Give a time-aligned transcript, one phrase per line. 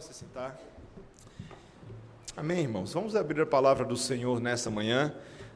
[0.00, 0.56] se sentar.
[2.36, 2.92] Amém, irmãos?
[2.92, 5.12] Vamos abrir a palavra do Senhor nessa manhã,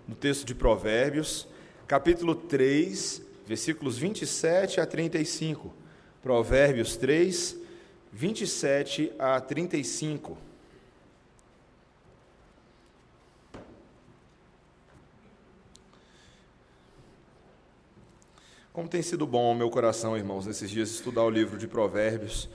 [0.09, 1.47] no texto de Provérbios,
[1.87, 5.73] capítulo 3, versículos 27 a 35.
[6.21, 7.57] Provérbios 3,
[8.13, 10.37] 27 a 35.
[18.73, 22.49] Como tem sido bom ao meu coração, irmãos, nesses dias estudar o livro de Provérbios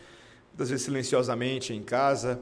[0.58, 2.42] muitas vezes silenciosamente em casa,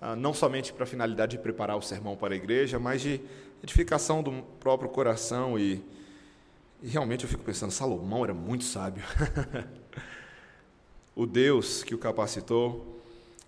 [0.00, 3.20] ah, não somente para a finalidade de preparar o sermão para a igreja, mas de
[3.62, 5.58] edificação do próprio coração.
[5.58, 5.84] E,
[6.82, 9.04] e realmente eu fico pensando, Salomão era muito sábio.
[11.14, 12.98] o Deus que o capacitou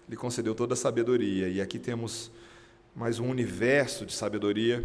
[0.06, 1.48] lhe concedeu toda a sabedoria.
[1.48, 2.30] E aqui temos
[2.94, 4.84] mais um universo de sabedoria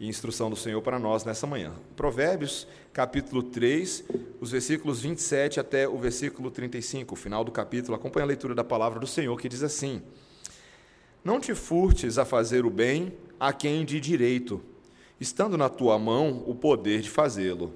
[0.00, 1.74] e instrução do Senhor para nós nessa manhã.
[1.94, 4.02] Provérbios, capítulo 3,
[4.40, 7.94] os versículos 27 até o versículo 35, o final do capítulo.
[7.94, 10.02] Acompanha a leitura da palavra do Senhor, que diz assim:
[11.22, 14.62] Não te furtes a fazer o bem a quem de direito,
[15.20, 17.70] estando na tua mão o poder de fazê-lo.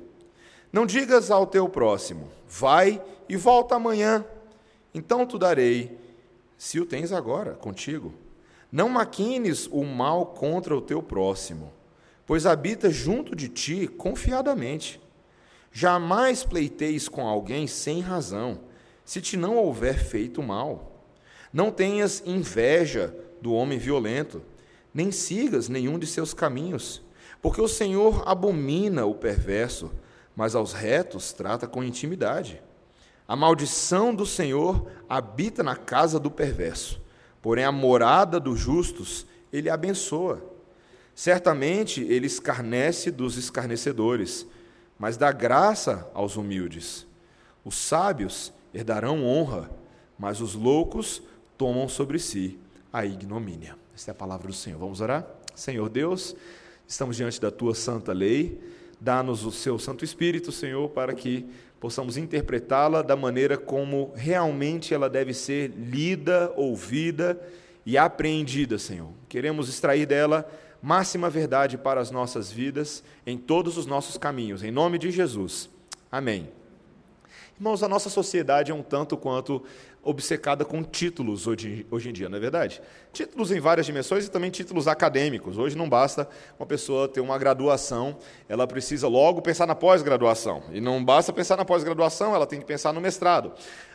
[0.72, 4.24] Não digas ao teu próximo: Vai e volta amanhã,
[4.94, 5.98] então tu darei,
[6.56, 8.14] se o tens agora contigo.
[8.72, 11.70] Não maquines o mal contra o teu próximo
[12.26, 15.00] pois habita junto de ti confiadamente.
[15.72, 18.60] Jamais pleiteis com alguém sem razão,
[19.04, 21.04] se te não houver feito mal.
[21.52, 24.42] Não tenhas inveja do homem violento,
[24.92, 27.02] nem sigas nenhum de seus caminhos,
[27.42, 29.90] porque o Senhor abomina o perverso,
[30.34, 32.62] mas aos retos trata com intimidade.
[33.26, 37.00] A maldição do Senhor habita na casa do perverso,
[37.42, 40.53] porém a morada dos justos ele abençoa.
[41.14, 44.46] Certamente ele escarnece dos escarnecedores,
[44.98, 47.06] mas dá graça aos humildes.
[47.64, 49.70] Os sábios herdarão honra,
[50.18, 51.22] mas os loucos
[51.56, 52.58] tomam sobre si
[52.92, 53.76] a ignomínia.
[53.94, 54.78] Esta é a palavra do Senhor.
[54.78, 55.26] Vamos orar?
[55.54, 56.34] Senhor Deus,
[56.86, 58.60] estamos diante da tua santa lei.
[59.00, 65.08] Dá-nos o seu Santo Espírito, Senhor, para que possamos interpretá-la da maneira como realmente ela
[65.08, 67.40] deve ser lida, ouvida
[67.86, 69.10] e apreendida, Senhor.
[69.28, 70.50] Queremos extrair dela
[70.84, 74.62] máxima verdade para as nossas vidas, em todos os nossos caminhos.
[74.62, 75.70] Em nome de Jesus.
[76.12, 76.50] Amém.
[77.56, 79.64] Irmãos, a nossa sociedade é um tanto quanto
[80.04, 82.80] obcecada com títulos hoje, hoje em dia, não é verdade?
[83.12, 85.56] Títulos em várias dimensões e também títulos acadêmicos.
[85.58, 86.28] Hoje não basta
[86.58, 88.16] uma pessoa ter uma graduação,
[88.48, 90.62] ela precisa logo pensar na pós-graduação.
[90.72, 93.52] E não basta pensar na pós-graduação, ela tem que pensar no mestrado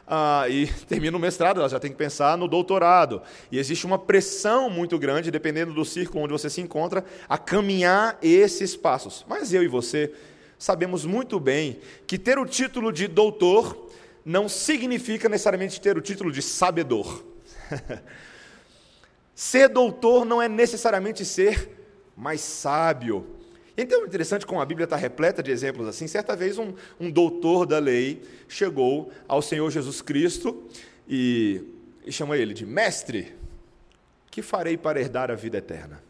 [0.09, 3.21] ah, e termina o mestrado, ela já tem que pensar no doutorado.
[3.51, 8.17] E existe uma pressão muito grande, dependendo do círculo onde você se encontra, a caminhar
[8.21, 9.23] esses passos.
[9.29, 10.11] Mas eu e você
[10.57, 13.87] sabemos muito bem que ter o título de doutor
[14.29, 17.25] não significa necessariamente ter o título de sabedor.
[19.33, 21.67] ser doutor não é necessariamente ser
[22.15, 23.25] mais sábio.
[23.75, 26.05] Então é interessante como a Bíblia está repleta de exemplos assim.
[26.05, 30.63] Certa vez um, um doutor da lei chegou ao Senhor Jesus Cristo
[31.07, 31.63] e,
[32.05, 33.33] e chamou ele de mestre,
[34.29, 36.03] que farei para herdar a vida eterna?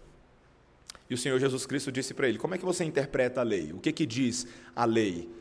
[1.09, 3.71] E o Senhor Jesus Cristo disse para ele: Como é que você interpreta a lei?
[3.71, 5.38] O que, que diz a lei?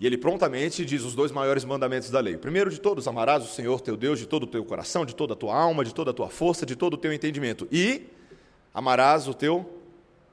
[0.00, 2.38] E ele prontamente diz os dois maiores mandamentos da lei.
[2.38, 5.34] Primeiro de todos, amarás o Senhor teu Deus de todo o teu coração, de toda
[5.34, 7.68] a tua alma, de toda a tua força, de todo o teu entendimento.
[7.70, 8.06] E
[8.72, 9.68] amarás o teu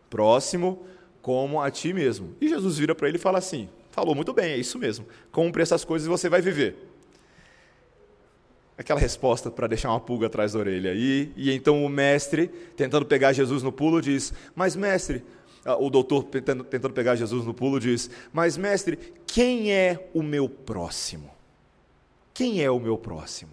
[0.09, 0.85] próximo
[1.21, 2.33] como a ti mesmo.
[2.39, 5.05] E Jesus vira para ele e fala assim: falou muito bem, é isso mesmo.
[5.33, 6.77] Cumpre essas coisas e você vai viver.
[8.77, 10.93] Aquela resposta para deixar uma pulga atrás da orelha.
[10.95, 12.47] E, e então o mestre,
[12.77, 15.23] tentando pegar Jesus no pulo, diz: Mas mestre,
[15.65, 18.97] ah, o doutor tentando pegar Jesus no pulo diz: Mas mestre,
[19.37, 21.29] quem é o meu próximo?
[22.33, 23.51] Quem é o meu próximo?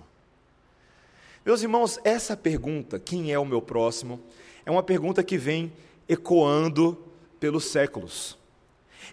[1.45, 4.19] Meus irmãos, essa pergunta, quem é o meu próximo,
[4.65, 5.71] é uma pergunta que vem
[6.09, 6.97] ecoando
[7.39, 8.39] pelos séculos.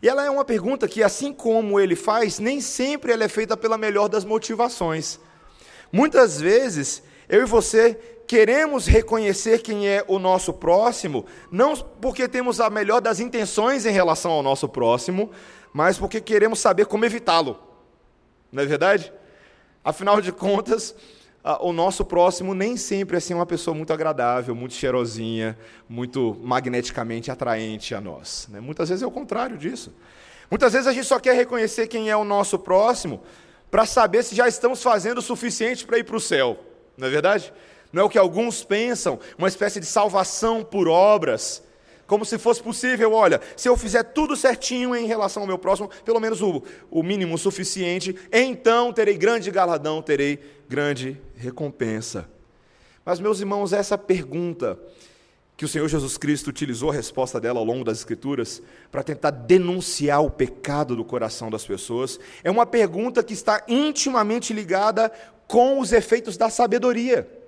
[0.01, 3.57] E ela é uma pergunta que, assim como ele faz, nem sempre ela é feita
[3.57, 5.19] pela melhor das motivações.
[5.91, 7.95] Muitas vezes, eu e você
[8.31, 13.91] queremos reconhecer quem é o nosso próximo, não porque temos a melhor das intenções em
[13.91, 15.31] relação ao nosso próximo,
[15.73, 17.59] mas porque queremos saber como evitá-lo.
[18.49, 19.11] Não é verdade?
[19.83, 20.95] Afinal de contas,
[21.59, 25.57] o nosso próximo nem sempre é assim, uma pessoa muito agradável, muito cheirosinha,
[25.89, 28.47] muito magneticamente atraente a nós.
[28.49, 28.61] Né?
[28.61, 29.93] Muitas vezes é o contrário disso.
[30.49, 33.21] Muitas vezes a gente só quer reconhecer quem é o nosso próximo
[33.69, 36.57] para saber se já estamos fazendo o suficiente para ir para o céu.
[36.97, 37.51] Não é verdade?
[37.91, 41.63] Não é o que alguns pensam, uma espécie de salvação por obras
[42.11, 45.89] como se fosse possível, olha, se eu fizer tudo certinho em relação ao meu próximo,
[46.03, 52.29] pelo menos o, o mínimo suficiente, então terei grande galardão, terei grande recompensa.
[53.05, 54.77] Mas, meus irmãos, essa pergunta
[55.55, 58.61] que o Senhor Jesus Cristo utilizou a resposta dela ao longo das Escrituras
[58.91, 64.51] para tentar denunciar o pecado do coração das pessoas, é uma pergunta que está intimamente
[64.51, 65.09] ligada
[65.47, 67.40] com os efeitos da sabedoria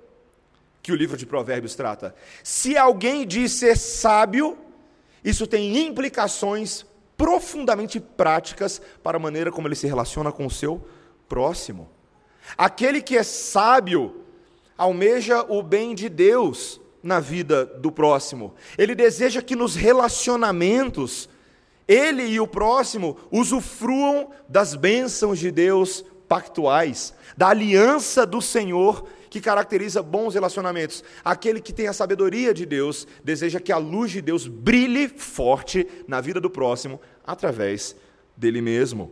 [0.84, 2.14] que o livro de Provérbios trata.
[2.42, 4.58] Se alguém diz ser sábio,
[5.24, 6.84] isso tem implicações
[7.16, 10.86] profundamente práticas para a maneira como ele se relaciona com o seu
[11.26, 11.88] próximo.
[12.54, 14.24] Aquele que é sábio
[14.76, 18.54] almeja o bem de Deus na vida do próximo.
[18.76, 21.30] Ele deseja que nos relacionamentos,
[21.88, 29.40] ele e o próximo usufruam das bênçãos de Deus pactuais, da aliança do Senhor que
[29.40, 31.02] caracteriza bons relacionamentos.
[31.24, 35.88] Aquele que tem a sabedoria de Deus deseja que a luz de Deus brilhe forte
[36.06, 37.96] na vida do próximo através
[38.36, 39.10] dele mesmo.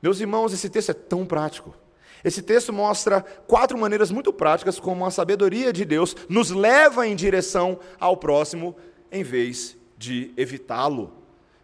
[0.00, 1.74] Meus irmãos, esse texto é tão prático.
[2.22, 7.16] Esse texto mostra quatro maneiras muito práticas como a sabedoria de Deus nos leva em
[7.16, 8.76] direção ao próximo
[9.10, 11.12] em vez de evitá-lo.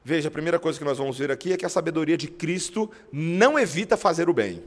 [0.03, 2.91] Veja, a primeira coisa que nós vamos ver aqui é que a sabedoria de Cristo
[3.13, 4.61] não evita fazer o bem.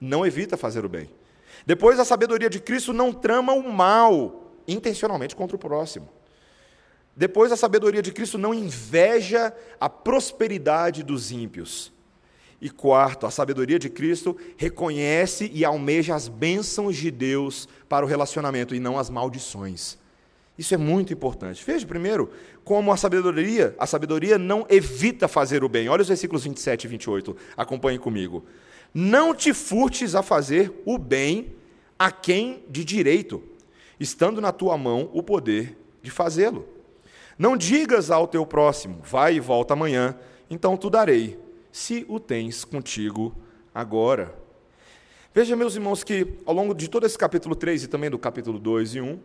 [0.00, 1.08] Não evita fazer o bem.
[1.66, 6.08] Depois, a sabedoria de Cristo não trama o mal intencionalmente contra o próximo.
[7.16, 11.92] Depois, a sabedoria de Cristo não inveja a prosperidade dos ímpios.
[12.60, 18.08] E quarto, a sabedoria de Cristo reconhece e almeja as bênçãos de Deus para o
[18.08, 19.98] relacionamento e não as maldições.
[20.58, 21.64] Isso é muito importante.
[21.64, 22.30] Veja primeiro
[22.62, 25.88] como a sabedoria, a sabedoria não evita fazer o bem.
[25.88, 27.36] Olha os versículos 27 e 28.
[27.56, 28.44] Acompanhe comigo.
[28.92, 31.54] Não te furtes a fazer o bem
[31.98, 33.42] a quem de direito,
[33.98, 36.66] estando na tua mão o poder de fazê-lo.
[37.38, 41.38] Não digas ao teu próximo: vai e volta amanhã, então tu darei
[41.70, 43.34] se o tens contigo
[43.74, 44.34] agora.
[45.32, 48.58] Veja, meus irmãos, que ao longo de todo esse capítulo 3 e também do capítulo
[48.58, 49.18] 2 e 1,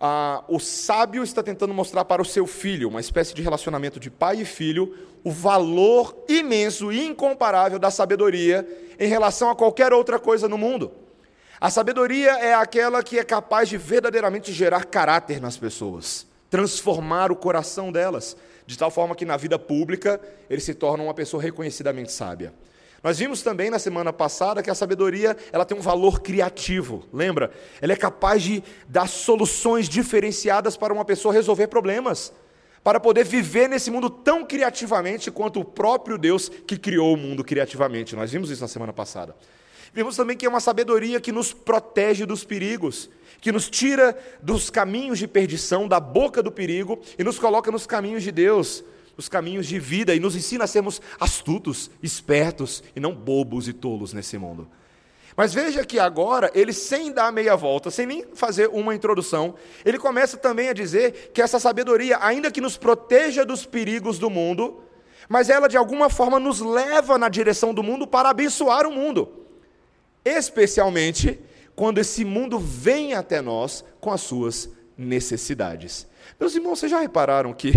[0.00, 4.10] ah, o sábio está tentando mostrar para o seu filho, uma espécie de relacionamento de
[4.10, 8.66] pai e filho, o valor imenso e incomparável da sabedoria
[8.98, 10.92] em relação a qualquer outra coisa no mundo.
[11.60, 17.36] A sabedoria é aquela que é capaz de verdadeiramente gerar caráter nas pessoas, transformar o
[17.36, 22.12] coração delas de tal forma que na vida pública ele se torna uma pessoa reconhecidamente
[22.12, 22.52] sábia.
[23.02, 27.52] Nós vimos também na semana passada que a sabedoria ela tem um valor criativo, lembra?
[27.80, 32.32] Ela é capaz de dar soluções diferenciadas para uma pessoa resolver problemas,
[32.82, 37.44] para poder viver nesse mundo tão criativamente quanto o próprio Deus que criou o mundo
[37.44, 38.16] criativamente.
[38.16, 39.36] Nós vimos isso na semana passada.
[39.94, 43.08] Vimos também que é uma sabedoria que nos protege dos perigos,
[43.40, 47.86] que nos tira dos caminhos de perdição, da boca do perigo e nos coloca nos
[47.86, 48.84] caminhos de Deus,
[49.18, 53.74] nos caminhos de vida e nos ensina a sermos astutos, espertos e não bobos e
[53.74, 54.66] tolos nesse mundo.
[55.36, 59.54] Mas veja que agora, ele sem dar meia volta, sem nem fazer uma introdução,
[59.84, 64.30] ele começa também a dizer que essa sabedoria, ainda que nos proteja dos perigos do
[64.30, 64.80] mundo,
[65.28, 69.38] mas ela de alguma forma nos leva na direção do mundo para abençoar o mundo
[70.36, 71.38] especialmente
[71.74, 76.06] quando esse mundo vem até nós com as suas necessidades.
[76.38, 77.72] Meus irmãos, vocês já repararam que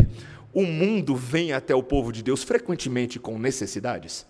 [0.53, 4.25] o mundo vem até o povo de Deus frequentemente com necessidades?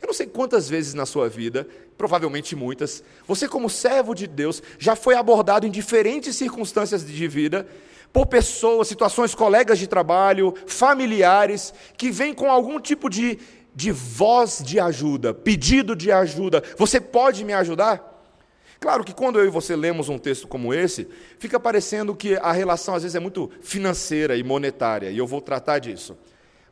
[0.00, 1.66] Eu não sei quantas vezes na sua vida,
[1.96, 7.66] provavelmente muitas, você, como servo de Deus, já foi abordado em diferentes circunstâncias de vida
[8.12, 13.38] por pessoas, situações, colegas de trabalho, familiares, que vêm com algum tipo de
[13.76, 16.62] de voz de ajuda, pedido de ajuda.
[16.78, 18.15] Você pode me ajudar?
[18.78, 22.52] Claro que quando eu e você lemos um texto como esse, fica parecendo que a
[22.52, 26.16] relação às vezes é muito financeira e monetária, e eu vou tratar disso.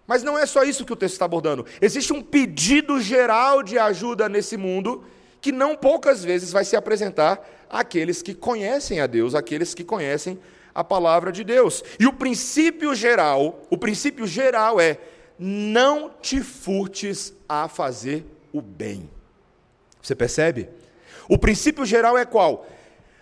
[0.07, 1.65] Mas não é só isso que o texto está abordando.
[1.81, 5.05] Existe um pedido geral de ajuda nesse mundo
[5.41, 10.39] que não poucas vezes vai se apresentar àqueles que conhecem a Deus, àqueles que conhecem
[10.75, 11.83] a palavra de Deus.
[11.99, 14.99] E o princípio geral, o princípio geral é
[15.39, 19.09] não te furtes a fazer o bem.
[20.03, 20.69] Você percebe?
[21.29, 22.67] O princípio geral é qual?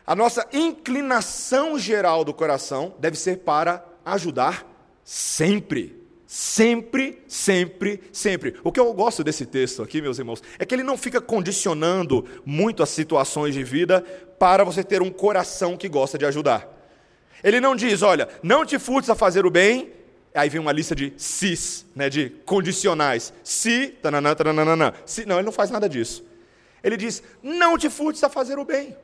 [0.07, 4.67] A nossa inclinação geral do coração deve ser para ajudar
[5.05, 6.01] sempre.
[6.27, 8.55] Sempre, sempre, sempre.
[8.65, 12.27] O que eu gosto desse texto aqui, meus irmãos, é que ele não fica condicionando
[12.45, 14.01] muito as situações de vida
[14.39, 16.67] para você ter um coração que gosta de ajudar.
[17.45, 19.93] Ele não diz, olha, não te furtes a fazer o bem
[20.35, 23.33] Aí vem uma lista de sis, né, de condicionais.
[23.45, 26.25] Se, tananã, tananã, se, não, ele não faz nada disso.
[26.83, 28.97] Ele diz: não te furtes a fazer o bem,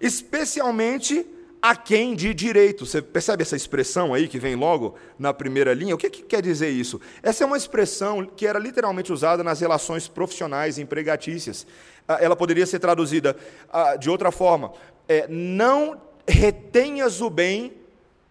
[0.00, 1.26] especialmente
[1.64, 2.84] a quem de direito.
[2.84, 5.94] Você percebe essa expressão aí que vem logo na primeira linha?
[5.94, 7.00] O que, que quer dizer isso?
[7.22, 11.66] Essa é uma expressão que era literalmente usada nas relações profissionais empregatícias.
[12.06, 13.34] Ah, ela poderia ser traduzida
[13.72, 14.74] ah, de outra forma:
[15.08, 17.72] é, não retenhas o bem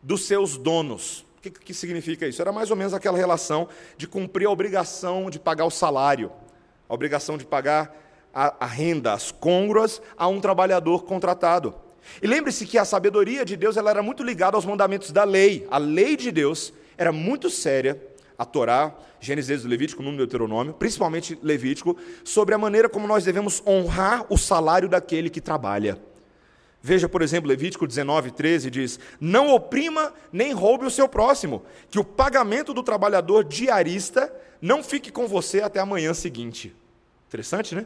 [0.03, 1.25] dos seus donos.
[1.39, 2.39] O que, que significa isso?
[2.39, 6.31] Era mais ou menos aquela relação de cumprir a obrigação de pagar o salário,
[6.87, 7.93] a obrigação de pagar
[8.33, 11.75] a, a renda, as côngruas a um trabalhador contratado.
[12.21, 15.67] E lembre-se que a sabedoria de Deus ela era muito ligada aos mandamentos da lei.
[15.69, 18.01] A lei de Deus era muito séria,
[18.37, 24.25] a Torá, Gênesis, Levítico, Número Deuteronômio, principalmente Levítico, sobre a maneira como nós devemos honrar
[24.29, 25.97] o salário daquele que trabalha.
[26.81, 31.97] Veja, por exemplo, Levítico 19, 13 diz: Não oprima nem roube o seu próximo, que
[31.97, 36.75] o pagamento do trabalhador diarista não fique com você até a manhã seguinte.
[37.29, 37.85] Interessante, né?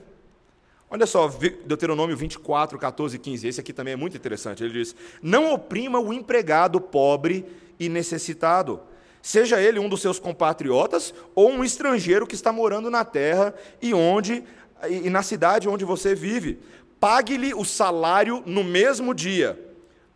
[0.90, 1.28] Olha só,
[1.66, 3.48] Deuteronômio 24, 14 e 15.
[3.48, 4.64] Esse aqui também é muito interessante.
[4.64, 7.46] Ele diz: Não oprima o empregado pobre
[7.78, 8.80] e necessitado,
[9.22, 13.94] seja ele um dos seus compatriotas ou um estrangeiro que está morando na terra e
[13.94, 14.44] onde
[14.90, 16.60] e na cidade onde você vive.
[17.00, 19.60] Pague-lhe o salário no mesmo dia,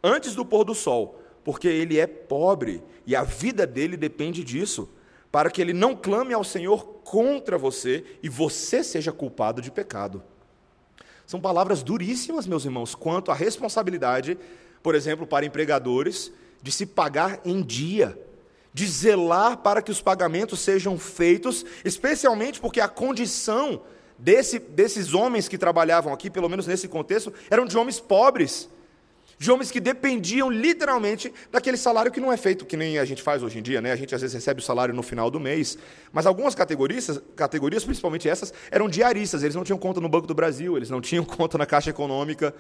[0.02, 4.90] antes do pôr do sol, porque ele é pobre e a vida dele depende disso,
[5.32, 10.24] para que ele não clame ao Senhor contra você e você seja culpado de pecado.
[11.32, 14.38] São palavras duríssimas, meus irmãos, quanto à responsabilidade,
[14.84, 16.30] por exemplo, para empregadores,
[16.62, 18.20] de se pagar em dia,
[18.74, 23.82] de zelar para que os pagamentos sejam feitos, especialmente porque a condição
[24.20, 28.68] desse, desses homens que trabalhavam aqui, pelo menos nesse contexto, eram de homens pobres
[29.42, 33.24] de homens que dependiam literalmente daquele salário que não é feito que nem a gente
[33.24, 33.92] faz hoje em dia, né?
[33.92, 35.80] A gente às vezes recebe o salário no final do mês,
[36.14, 40.36] mas algumas categorias, categorias, principalmente essas, eram diaristas, eles não tinham conta no Banco do
[40.36, 42.54] Brasil, eles não tinham conta na Caixa Econômica,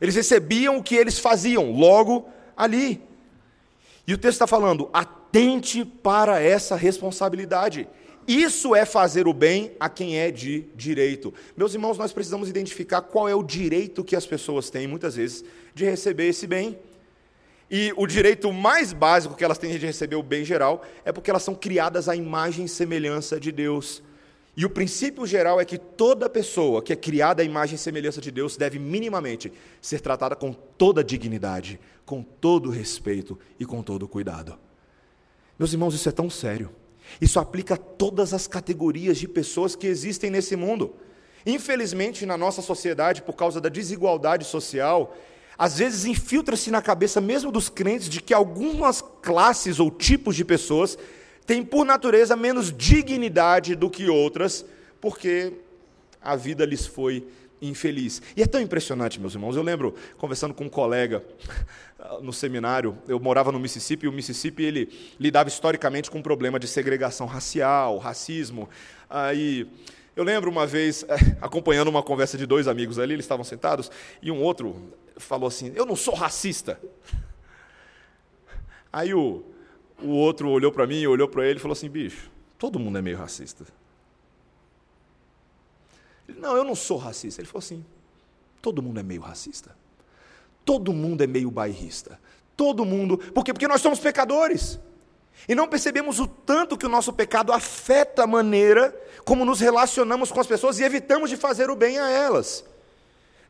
[0.00, 3.00] eles recebiam o que eles faziam logo ali.
[4.04, 7.88] E o texto está falando: atente para essa responsabilidade.
[8.26, 11.32] Isso é fazer o bem a quem é de direito.
[11.56, 15.44] Meus irmãos, nós precisamos identificar qual é o direito que as pessoas têm, muitas vezes,
[15.74, 16.78] de receber esse bem.
[17.70, 21.30] E o direito mais básico que elas têm de receber o bem geral é porque
[21.30, 24.02] elas são criadas à imagem e semelhança de Deus.
[24.56, 28.20] E o princípio geral é que toda pessoa que é criada à imagem e semelhança
[28.20, 29.52] de Deus deve minimamente
[29.82, 34.56] ser tratada com toda dignidade, com todo respeito e com todo cuidado.
[35.58, 36.70] Meus irmãos, isso é tão sério.
[37.20, 40.94] Isso aplica a todas as categorias de pessoas que existem nesse mundo.
[41.46, 45.16] Infelizmente, na nossa sociedade, por causa da desigualdade social,
[45.58, 50.44] às vezes infiltra-se na cabeça mesmo dos crentes de que algumas classes ou tipos de
[50.44, 50.98] pessoas
[51.46, 54.64] têm, por natureza, menos dignidade do que outras,
[55.00, 55.52] porque
[56.20, 57.26] a vida lhes foi
[57.60, 58.20] infeliz.
[58.36, 59.56] E é tão impressionante, meus irmãos.
[59.56, 61.24] Eu lembro, conversando com um colega
[62.20, 66.58] no seminário, eu morava no Mississippi, e o Mississippi ele lidava historicamente com um problema
[66.58, 68.68] de segregação racial, racismo.
[69.08, 69.66] Aí
[70.14, 71.04] eu lembro uma vez,
[71.40, 73.90] acompanhando uma conversa de dois amigos ali, eles estavam sentados,
[74.22, 76.80] e um outro falou assim: Eu não sou racista.
[78.92, 79.42] Aí o,
[80.00, 83.02] o outro olhou para mim, olhou para ele e falou assim: Bicho, todo mundo é
[83.02, 83.64] meio racista.
[86.28, 87.40] Ele, não, eu não sou racista.
[87.40, 87.84] Ele falou assim:
[88.60, 89.74] todo mundo é meio racista.
[90.64, 92.18] Todo mundo é meio bairrista.
[92.56, 93.18] Todo mundo.
[93.18, 93.52] Por quê?
[93.52, 94.78] Porque nós somos pecadores.
[95.48, 98.94] E não percebemos o tanto que o nosso pecado afeta a maneira
[99.24, 102.64] como nos relacionamos com as pessoas e evitamos de fazer o bem a elas.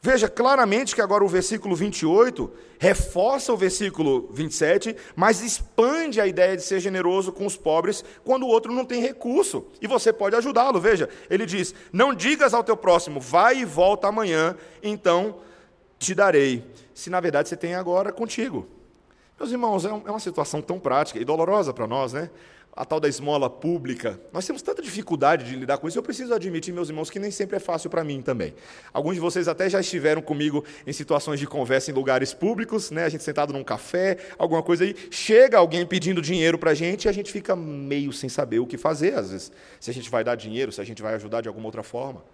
[0.05, 6.55] Veja claramente que agora o versículo 28 reforça o versículo 27, mas expande a ideia
[6.57, 9.65] de ser generoso com os pobres quando o outro não tem recurso.
[9.81, 10.79] E você pode ajudá-lo.
[10.79, 15.37] Veja, ele diz: Não digas ao teu próximo, vai e volta amanhã, então
[15.99, 16.63] te darei.
[16.95, 18.67] Se na verdade você tem agora contigo.
[19.39, 22.31] Meus irmãos, é, é uma situação tão prática e dolorosa para nós, né?
[22.77, 24.19] a tal da esmola pública.
[24.33, 25.97] Nós temos tanta dificuldade de lidar com isso.
[25.97, 28.53] Eu preciso admitir, meus irmãos, que nem sempre é fácil para mim também.
[28.93, 33.05] Alguns de vocês até já estiveram comigo em situações de conversa em lugares públicos, né?
[33.05, 37.05] A gente sentado num café, alguma coisa aí, chega alguém pedindo dinheiro para a gente
[37.05, 39.53] e a gente fica meio sem saber o que fazer, às vezes.
[39.79, 42.25] Se a gente vai dar dinheiro, se a gente vai ajudar de alguma outra forma.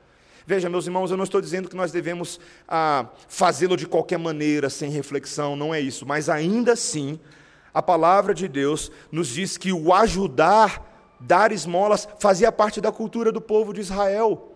[0.47, 4.71] Veja, meus irmãos, eu não estou dizendo que nós devemos ah, fazê-lo de qualquer maneira,
[4.71, 6.07] sem reflexão, não é isso.
[6.07, 7.19] Mas ainda assim,
[7.73, 13.31] a palavra de Deus nos diz que o ajudar, dar esmolas, fazia parte da cultura
[13.31, 14.47] do povo de Israel.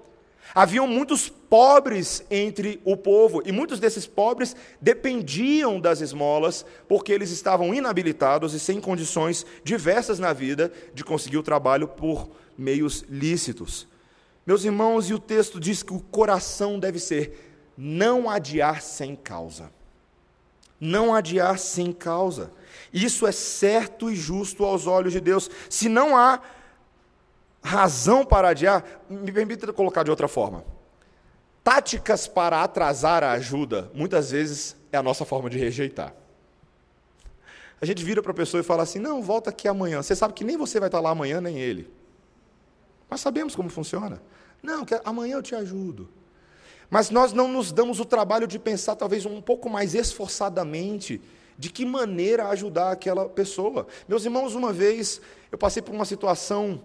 [0.55, 7.31] Haviam muitos pobres entre o povo, e muitos desses pobres dependiam das esmolas, porque eles
[7.31, 13.88] estavam inabilitados e sem condições diversas na vida de conseguir o trabalho por meios lícitos.
[14.46, 19.70] Meus irmãos, e o texto diz que o coração deve ser não adiar sem causa.
[20.78, 22.52] Não adiar sem causa.
[22.92, 25.50] Isso é certo e justo aos olhos de Deus.
[25.70, 26.40] Se não há
[27.62, 30.64] razão para adiar, me permita colocar de outra forma.
[31.62, 36.14] Táticas para atrasar a ajuda, muitas vezes é a nossa forma de rejeitar.
[37.80, 40.02] a gente vira para a pessoa e fala assim: não, volta aqui amanhã.
[40.02, 41.90] Você sabe que nem você vai estar lá amanhã, nem ele.
[43.14, 44.21] Nós sabemos como funciona.
[44.61, 46.09] Não, que amanhã eu te ajudo.
[46.90, 51.23] Mas nós não nos damos o trabalho de pensar, talvez um pouco mais esforçadamente,
[51.56, 53.87] de que maneira ajudar aquela pessoa.
[54.09, 55.21] Meus irmãos, uma vez
[55.52, 56.83] eu passei por uma situação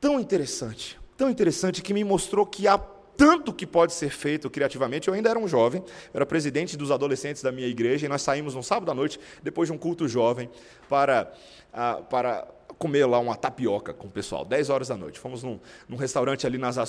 [0.00, 5.08] tão interessante, tão interessante, que me mostrou que há tanto que pode ser feito criativamente.
[5.08, 5.84] Eu ainda era um jovem,
[6.14, 9.68] era presidente dos adolescentes da minha igreja, e nós saímos um sábado à noite, depois
[9.68, 10.48] de um culto jovem,
[10.88, 11.30] para,
[11.74, 12.48] uh, para
[12.78, 15.18] comer lá uma tapioca com o pessoal, 10 horas da noite.
[15.18, 15.58] Fomos num,
[15.88, 16.84] num restaurante ali na Asa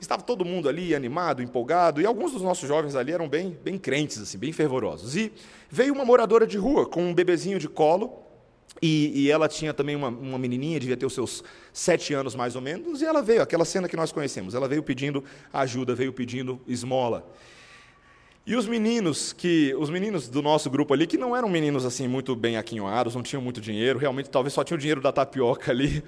[0.00, 3.76] estava todo mundo ali animado, empolgado, e alguns dos nossos jovens ali eram bem, bem
[3.76, 5.16] crentes, assim, bem fervorosos.
[5.16, 5.32] E
[5.68, 8.22] veio uma moradora de rua com um bebezinho de colo,
[8.82, 12.56] e, e, ela tinha também uma, uma menininha, devia ter os seus sete anos mais
[12.56, 16.12] ou menos, e ela veio, aquela cena que nós conhecemos, ela veio pedindo ajuda, veio
[16.12, 17.24] pedindo esmola.
[18.46, 22.06] E os meninos que os meninos do nosso grupo ali, que não eram meninos assim
[22.06, 25.70] muito bem aquinhoados, não tinham muito dinheiro, realmente talvez só tinham o dinheiro da tapioca
[25.72, 26.04] ali.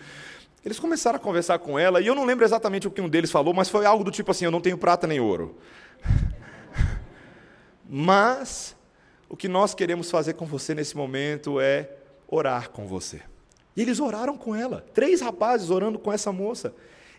[0.62, 3.30] Eles começaram a conversar com ela, e eu não lembro exatamente o que um deles
[3.30, 5.56] falou, mas foi algo do tipo assim: eu não tenho prata nem ouro.
[7.88, 8.74] Mas
[9.28, 11.88] o que nós queremos fazer com você nesse momento é
[12.26, 13.22] orar com você.
[13.76, 14.84] E eles oraram com ela.
[14.92, 16.74] Três rapazes orando com essa moça.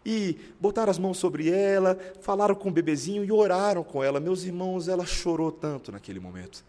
[0.10, 4.22] E botaram as mãos sobre ela, falaram com o bebezinho e oraram com ela.
[4.22, 6.64] Meus irmãos, ela chorou tanto naquele momento.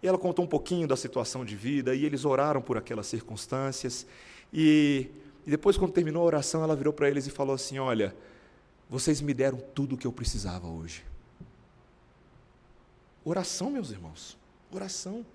[0.00, 4.06] E ela contou um pouquinho da situação de vida, e eles oraram por aquelas circunstâncias.
[4.52, 5.10] E,
[5.44, 8.14] e depois, quando terminou a oração, ela virou para eles e falou assim: Olha,
[8.88, 11.04] vocês me deram tudo o que eu precisava hoje.
[13.24, 14.38] Oração, meus irmãos,
[14.70, 15.26] oração.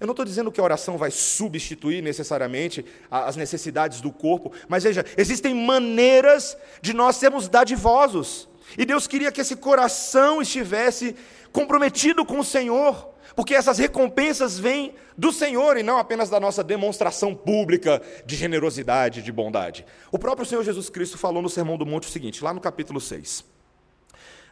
[0.00, 4.84] Eu não estou dizendo que a oração vai substituir necessariamente as necessidades do corpo, mas
[4.84, 8.48] veja, existem maneiras de nós sermos dadivosos.
[8.76, 11.14] E Deus queria que esse coração estivesse
[11.52, 16.64] comprometido com o Senhor, porque essas recompensas vêm do Senhor e não apenas da nossa
[16.64, 19.86] demonstração pública de generosidade, de bondade.
[20.10, 23.00] O próprio Senhor Jesus Cristo falou no Sermão do Monte o seguinte, lá no capítulo
[23.00, 23.53] 6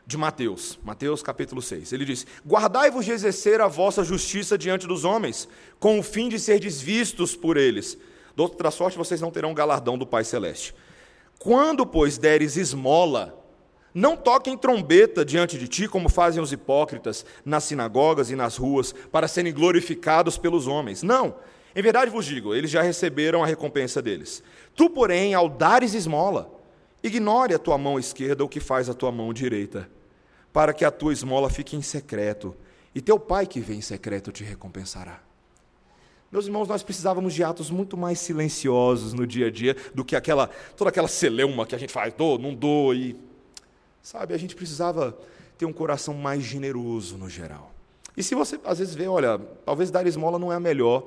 [0.06, 1.92] de Mateus, Mateus capítulo 6.
[1.92, 6.38] Ele diz: Guardai-vos de exercer a vossa justiça diante dos homens, com o fim de
[6.38, 7.96] ser desvistos por eles.
[8.34, 10.74] De outra sorte, vocês não terão galardão do Pai Celeste.
[11.38, 13.38] Quando, pois, deres esmola,
[13.94, 18.94] não toquem trombeta diante de ti, como fazem os hipócritas nas sinagogas e nas ruas,
[19.10, 21.02] para serem glorificados pelos homens.
[21.02, 21.36] Não,
[21.74, 24.42] em verdade vos digo, eles já receberam a recompensa deles.
[24.74, 26.61] Tu, porém, ao dares esmola,
[27.02, 29.90] Ignore a tua mão esquerda o que faz a tua mão direita,
[30.52, 32.54] para que a tua esmola fique em secreto,
[32.94, 35.20] e teu pai que vem em secreto te recompensará.
[36.30, 40.16] Meus irmãos, nós precisávamos de atos muito mais silenciosos no dia a dia do que
[40.16, 43.14] aquela toda aquela celeuma que a gente faz, dou, não dou e
[44.02, 45.16] sabe, a gente precisava
[45.58, 47.72] ter um coração mais generoso no geral.
[48.16, 51.04] E se você às vezes vê, olha, talvez dar esmola não é a melhor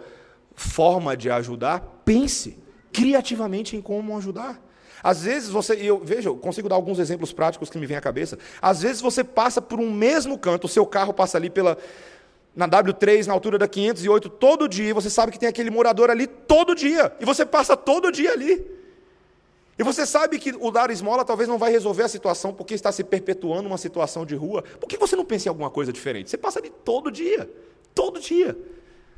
[0.56, 2.58] forma de ajudar, pense
[2.94, 4.62] criativamente em como ajudar.
[5.06, 8.02] Às vezes você, e eu vejo, consigo dar alguns exemplos práticos que me vêm à
[8.02, 8.40] cabeça.
[8.60, 11.78] Às vezes você passa por um mesmo canto, o seu carro passa ali pela
[12.56, 16.10] na W3, na altura da 508, todo dia, e você sabe que tem aquele morador
[16.10, 18.66] ali todo dia, e você passa todo dia ali.
[19.78, 22.92] E você sabe que o dar esmola talvez não vai resolver a situação porque está
[22.92, 24.64] se perpetuando uma situação de rua.
[24.80, 26.32] Por que você não pensa em alguma coisa diferente?
[26.32, 27.48] Você passa ali todo dia,
[27.94, 28.58] todo dia.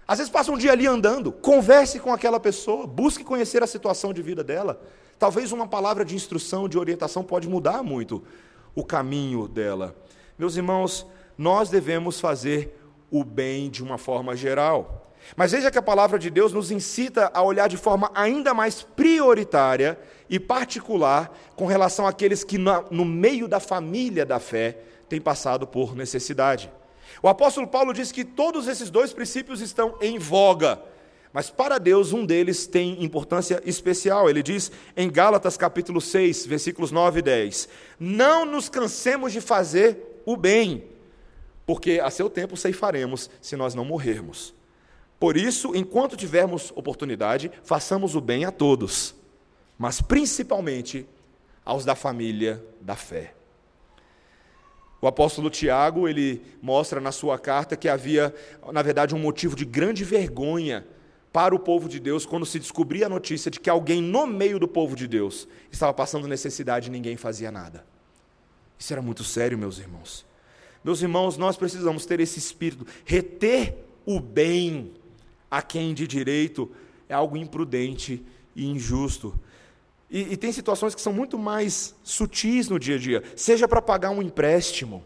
[0.06, 4.12] Às vezes passa um dia ali andando, converse com aquela pessoa, busque conhecer a situação
[4.12, 4.82] de vida dela.
[5.20, 8.24] Talvez uma palavra de instrução, de orientação, pode mudar muito
[8.76, 9.96] o caminho dela.
[10.38, 11.06] Meus irmãos,
[11.38, 15.12] nós devemos fazer o bem de uma forma geral.
[15.36, 18.84] Mas veja que a palavra de Deus nos incita a olhar de forma ainda mais
[18.84, 20.00] prioritária
[20.30, 24.78] e particular com relação àqueles que, no meio da família da fé,
[25.10, 26.72] têm passado por necessidade.
[27.22, 30.80] O apóstolo Paulo diz que todos esses dois princípios estão em voga
[31.34, 34.30] mas para Deus, um deles tem importância especial.
[34.30, 40.22] Ele diz em Gálatas capítulo 6, versículos 9 e 10: Não nos cansemos de fazer
[40.26, 40.86] o bem,
[41.66, 44.54] porque a seu tempo ceifaremos se nós não morrermos.
[45.20, 49.16] Por isso, enquanto tivermos oportunidade, façamos o bem a todos,
[49.78, 51.08] mas principalmente
[51.66, 53.34] aos da família da fé.
[55.02, 58.34] O apóstolo Tiago, ele mostra na sua carta que havia,
[58.72, 60.86] na verdade, um motivo de grande vergonha
[61.32, 64.60] para o povo de Deus quando se descobria a notícia de que alguém no meio
[64.60, 67.86] do povo de Deus estava passando necessidade e ninguém fazia nada.
[68.80, 70.26] Isso era muito sério, meus irmãos.
[70.84, 72.86] Meus irmãos, nós precisamos ter esse espírito.
[73.04, 74.94] Reter o bem
[75.50, 76.72] a quem de direito
[77.10, 78.24] é algo imprudente
[78.56, 79.38] e injusto.
[80.10, 83.82] E, e tem situações que são muito mais sutis no dia a dia, seja para
[83.82, 85.04] pagar um empréstimo,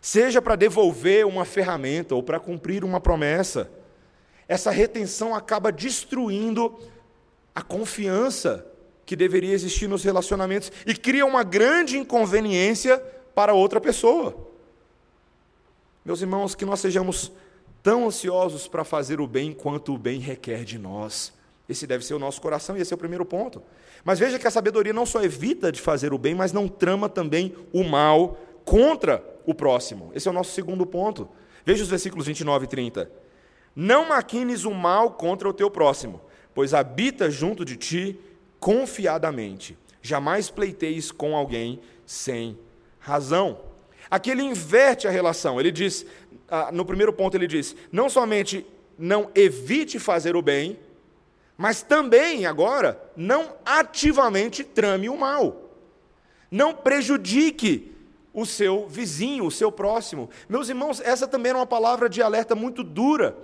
[0.00, 3.70] seja para devolver uma ferramenta ou para cumprir uma promessa.
[4.48, 6.78] Essa retenção acaba destruindo
[7.54, 8.66] a confiança
[9.04, 12.98] que deveria existir nos relacionamentos e cria uma grande inconveniência
[13.34, 14.34] para outra pessoa.
[16.04, 17.32] Meus irmãos, que nós sejamos
[17.82, 21.32] tão ansiosos para fazer o bem quanto o bem requer de nós.
[21.68, 23.62] Esse deve ser o nosso coração e esse é o primeiro ponto.
[24.04, 27.08] Mas veja que a sabedoria não só evita de fazer o bem, mas não trama
[27.08, 30.10] também o mal contra o próximo.
[30.14, 31.28] Esse é o nosso segundo ponto.
[31.64, 33.10] Veja os versículos 29 e 30.
[33.74, 36.20] Não maquines o mal contra o teu próximo,
[36.54, 38.18] pois habita junto de ti
[38.60, 39.78] confiadamente.
[40.02, 42.58] Jamais pleiteis com alguém sem
[42.98, 43.60] razão.
[44.10, 45.58] Aqui ele inverte a relação.
[45.58, 46.04] Ele diz,
[46.48, 48.66] ah, no primeiro ponto, ele diz: não somente
[48.98, 50.78] não evite fazer o bem,
[51.56, 55.70] mas também, agora, não ativamente trame o mal.
[56.50, 57.92] Não prejudique
[58.34, 60.28] o seu vizinho, o seu próximo.
[60.48, 63.36] Meus irmãos, essa também era uma palavra de alerta muito dura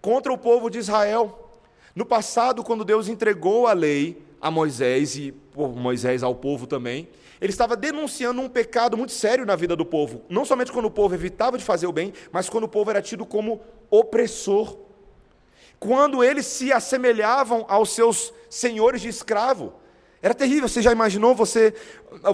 [0.00, 1.50] contra o povo de Israel.
[1.94, 7.08] No passado, quando Deus entregou a lei a Moisés e por Moisés ao povo também,
[7.40, 10.22] ele estava denunciando um pecado muito sério na vida do povo.
[10.28, 13.02] Não somente quando o povo evitava de fazer o bem, mas quando o povo era
[13.02, 14.76] tido como opressor.
[15.78, 19.74] Quando eles se assemelhavam aos seus senhores de escravo.
[20.20, 20.68] Era terrível.
[20.68, 21.72] Você já imaginou você,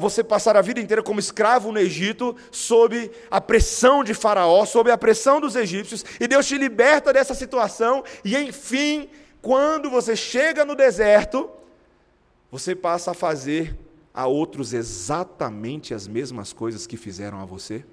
[0.00, 4.90] você passar a vida inteira como escravo no Egito, sob a pressão de Faraó, sob
[4.90, 9.08] a pressão dos egípcios, e Deus te liberta dessa situação, e enfim,
[9.42, 11.50] quando você chega no deserto,
[12.50, 13.76] você passa a fazer
[14.14, 17.84] a outros exatamente as mesmas coisas que fizeram a você?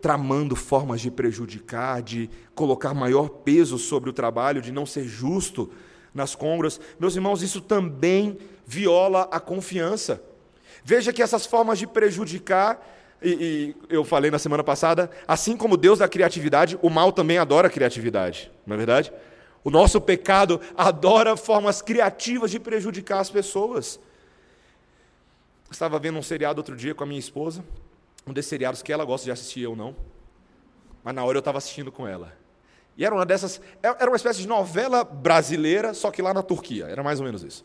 [0.00, 5.70] Tramando formas de prejudicar, de colocar maior peso sobre o trabalho, de não ser justo
[6.14, 6.78] nas congras.
[7.00, 10.20] Meus irmãos, isso também viola a confiança.
[10.82, 12.84] Veja que essas formas de prejudicar,
[13.22, 17.38] e, e, eu falei na semana passada, assim como Deus da criatividade, o mal também
[17.38, 19.12] adora criatividade, não é verdade?
[19.64, 23.98] O nosso pecado adora formas criativas de prejudicar as pessoas.
[25.70, 27.64] Estava vendo um seriado outro dia com a minha esposa,
[28.26, 29.96] um desses seriados que ela gosta de assistir, eu não.
[31.02, 32.32] Mas na hora eu estava assistindo com ela.
[32.96, 33.60] E era uma dessas.
[33.82, 36.86] Era uma espécie de novela brasileira, só que lá na Turquia.
[36.86, 37.64] Era mais ou menos isso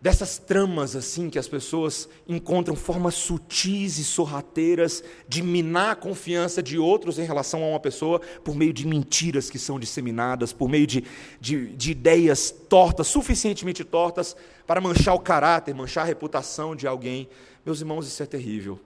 [0.00, 6.62] dessas tramas assim que as pessoas encontram formas sutis e sorrateiras de minar a confiança
[6.62, 10.68] de outros em relação a uma pessoa por meio de mentiras que são disseminadas, por
[10.68, 11.04] meio de,
[11.40, 14.34] de, de ideias tortas, suficientemente tortas,
[14.66, 17.28] para manchar o caráter, manchar a reputação de alguém.
[17.64, 18.80] Meus irmãos, isso é terrível.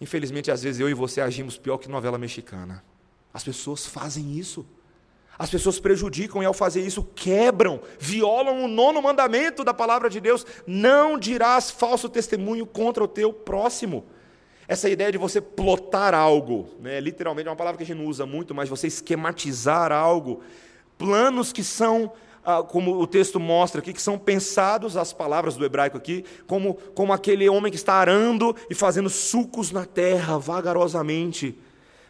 [0.00, 2.84] Infelizmente, às vezes eu e você agimos pior que novela mexicana.
[3.32, 4.66] As pessoas fazem isso.
[5.38, 10.20] As pessoas prejudicam e, ao fazer isso, quebram, violam o nono mandamento da palavra de
[10.20, 14.06] Deus: não dirás falso testemunho contra o teu próximo.
[14.68, 18.06] Essa ideia de você plotar algo, né, literalmente é uma palavra que a gente não
[18.06, 20.40] usa muito, mas você esquematizar algo,
[20.98, 22.12] planos que são,
[22.44, 26.74] ah, como o texto mostra aqui, que são pensados, as palavras do hebraico aqui, como,
[26.94, 31.56] como aquele homem que está arando e fazendo sucos na terra vagarosamente.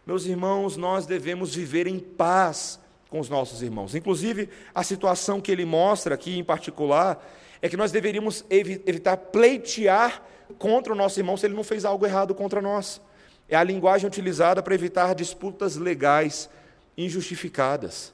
[0.07, 3.95] Meus irmãos, nós devemos viver em paz com os nossos irmãos.
[3.95, 7.25] Inclusive, a situação que ele mostra aqui em particular
[7.63, 10.23] é que nós deveríamos evitar pleitear
[10.59, 13.01] contra o nosso irmão se ele não fez algo errado contra nós.
[13.49, 16.49] É a linguagem utilizada para evitar disputas legais
[16.97, 18.13] injustificadas.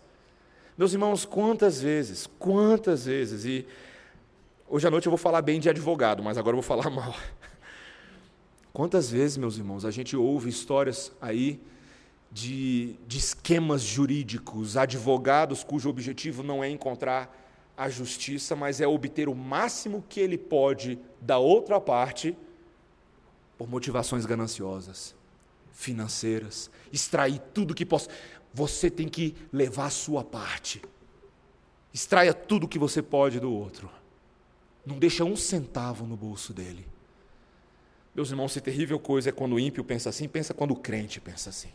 [0.76, 3.66] Meus irmãos, quantas vezes, quantas vezes, e
[4.68, 7.14] hoje à noite eu vou falar bem de advogado, mas agora eu vou falar mal.
[8.72, 11.60] Quantas vezes, meus irmãos, a gente ouve histórias aí
[12.32, 17.38] de, de esquemas jurídicos, advogados cujo objetivo não é encontrar
[17.76, 22.36] a justiça, mas é obter o máximo que ele pode da outra parte
[23.58, 25.14] por motivações gananciosas,
[25.72, 28.08] financeiras, extrair tudo que possa.
[28.54, 30.82] Você tem que levar a sua parte.
[31.92, 33.90] Extraia tudo que você pode do outro.
[34.84, 36.86] Não deixa um centavo no bolso dele.
[38.14, 41.20] Meus irmãos, se terrível coisa é quando o ímpio pensa assim, pensa quando o crente
[41.20, 41.70] pensa assim.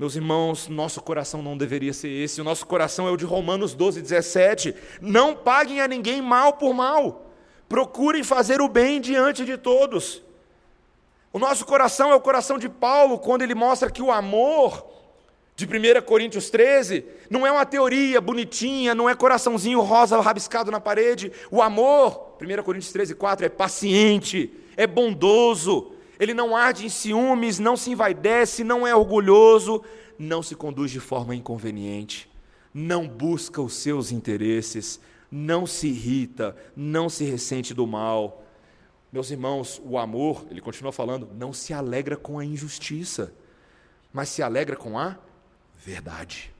[0.00, 2.40] Meus irmãos, nosso coração não deveria ser esse.
[2.40, 4.74] O nosso coração é o de Romanos 12, 17.
[4.98, 7.30] Não paguem a ninguém mal por mal.
[7.68, 10.22] Procurem fazer o bem diante de todos.
[11.30, 14.86] O nosso coração é o coração de Paulo, quando ele mostra que o amor,
[15.54, 20.80] de 1 Coríntios 13, não é uma teoria bonitinha, não é coraçãozinho rosa rabiscado na
[20.80, 21.30] parede.
[21.50, 27.58] O amor, 1 Coríntios 13, 4, é paciente, é bondoso, ele não arde em ciúmes,
[27.58, 29.82] não se envaidece, não é orgulhoso,
[30.18, 32.30] não se conduz de forma inconveniente,
[32.74, 38.44] não busca os seus interesses, não se irrita, não se ressente do mal.
[39.10, 43.32] Meus irmãos, o amor, ele continua falando, não se alegra com a injustiça,
[44.12, 45.16] mas se alegra com a
[45.78, 46.52] verdade.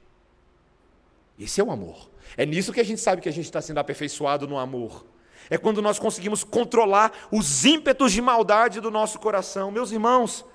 [1.37, 2.09] Esse é o amor.
[2.35, 5.05] É nisso que a gente sabe que a gente está sendo aperfeiçoado no amor.
[5.51, 9.69] É quando nós conseguimos controlar os ímpetos de maldade do nosso coração.
[9.69, 10.45] Meus irmãos,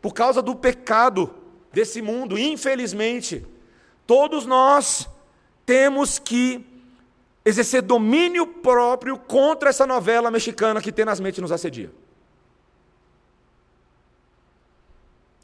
[0.00, 1.32] por causa do pecado
[1.72, 3.46] desse mundo, infelizmente,
[4.04, 5.08] todos nós
[5.64, 6.66] temos que
[7.44, 11.92] exercer domínio próprio contra essa novela mexicana que tenazmente nos assedia.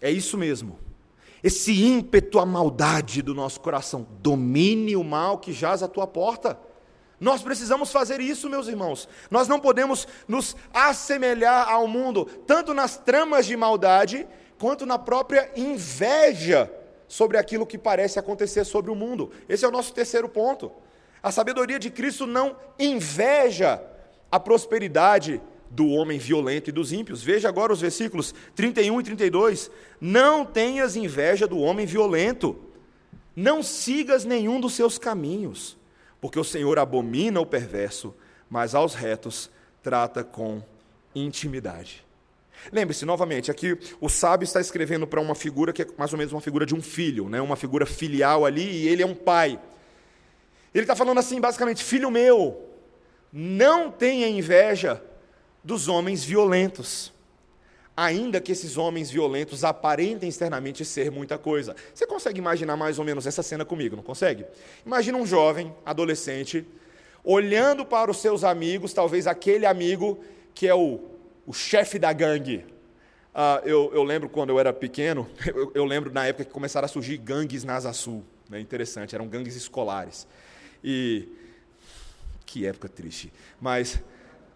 [0.00, 0.76] É isso mesmo.
[1.40, 4.08] Esse ímpeto à maldade do nosso coração.
[4.20, 6.58] Domine o mal que jaz à tua porta.
[7.20, 9.08] Nós precisamos fazer isso, meus irmãos.
[9.30, 14.26] Nós não podemos nos assemelhar ao mundo, tanto nas tramas de maldade,
[14.58, 16.70] quanto na própria inveja
[17.08, 19.32] sobre aquilo que parece acontecer sobre o mundo.
[19.48, 20.70] Esse é o nosso terceiro ponto.
[21.22, 23.82] A sabedoria de Cristo não inveja
[24.30, 27.22] a prosperidade do homem violento e dos ímpios.
[27.22, 29.70] Veja agora os versículos 31 e 32.
[30.00, 32.58] Não tenhas inveja do homem violento,
[33.34, 35.77] não sigas nenhum dos seus caminhos,
[36.20, 38.14] porque o Senhor abomina o perverso,
[38.48, 39.50] mas aos retos
[39.82, 40.62] trata com
[41.14, 42.04] intimidade.
[42.72, 46.32] Lembre-se novamente, aqui o sábio está escrevendo para uma figura que é mais ou menos
[46.32, 47.40] uma figura de um filho, né?
[47.40, 49.58] uma figura filial ali, e ele é um pai.
[50.74, 52.68] Ele está falando assim, basicamente: Filho meu,
[53.32, 55.02] não tenha inveja
[55.62, 57.12] dos homens violentos.
[58.00, 61.74] Ainda que esses homens violentos aparentem externamente ser muita coisa.
[61.92, 64.46] Você consegue imaginar mais ou menos essa cena comigo, não consegue?
[64.86, 66.64] Imagina um jovem, adolescente,
[67.24, 70.22] olhando para os seus amigos, talvez aquele amigo
[70.54, 71.00] que é o,
[71.44, 72.64] o chefe da gangue.
[73.34, 76.86] Uh, eu, eu, lembro quando eu era pequeno, eu, eu, lembro na época que começaram
[76.86, 78.22] a surgir gangues na Asa Sul.
[78.48, 80.24] Né, interessante, eram gangues escolares.
[80.84, 81.28] E
[82.46, 83.32] que época triste.
[83.60, 84.00] Mas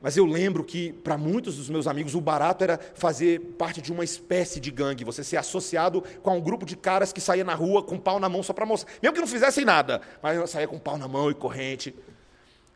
[0.02, 3.92] mas eu lembro que, para muitos dos meus amigos, o barato era fazer parte de
[3.92, 7.54] uma espécie de gangue, você ser associado com um grupo de caras que saía na
[7.54, 8.92] rua com pau na mão só para mostrar.
[9.00, 11.94] Mesmo que não fizessem nada, mas saía com pau na mão e corrente.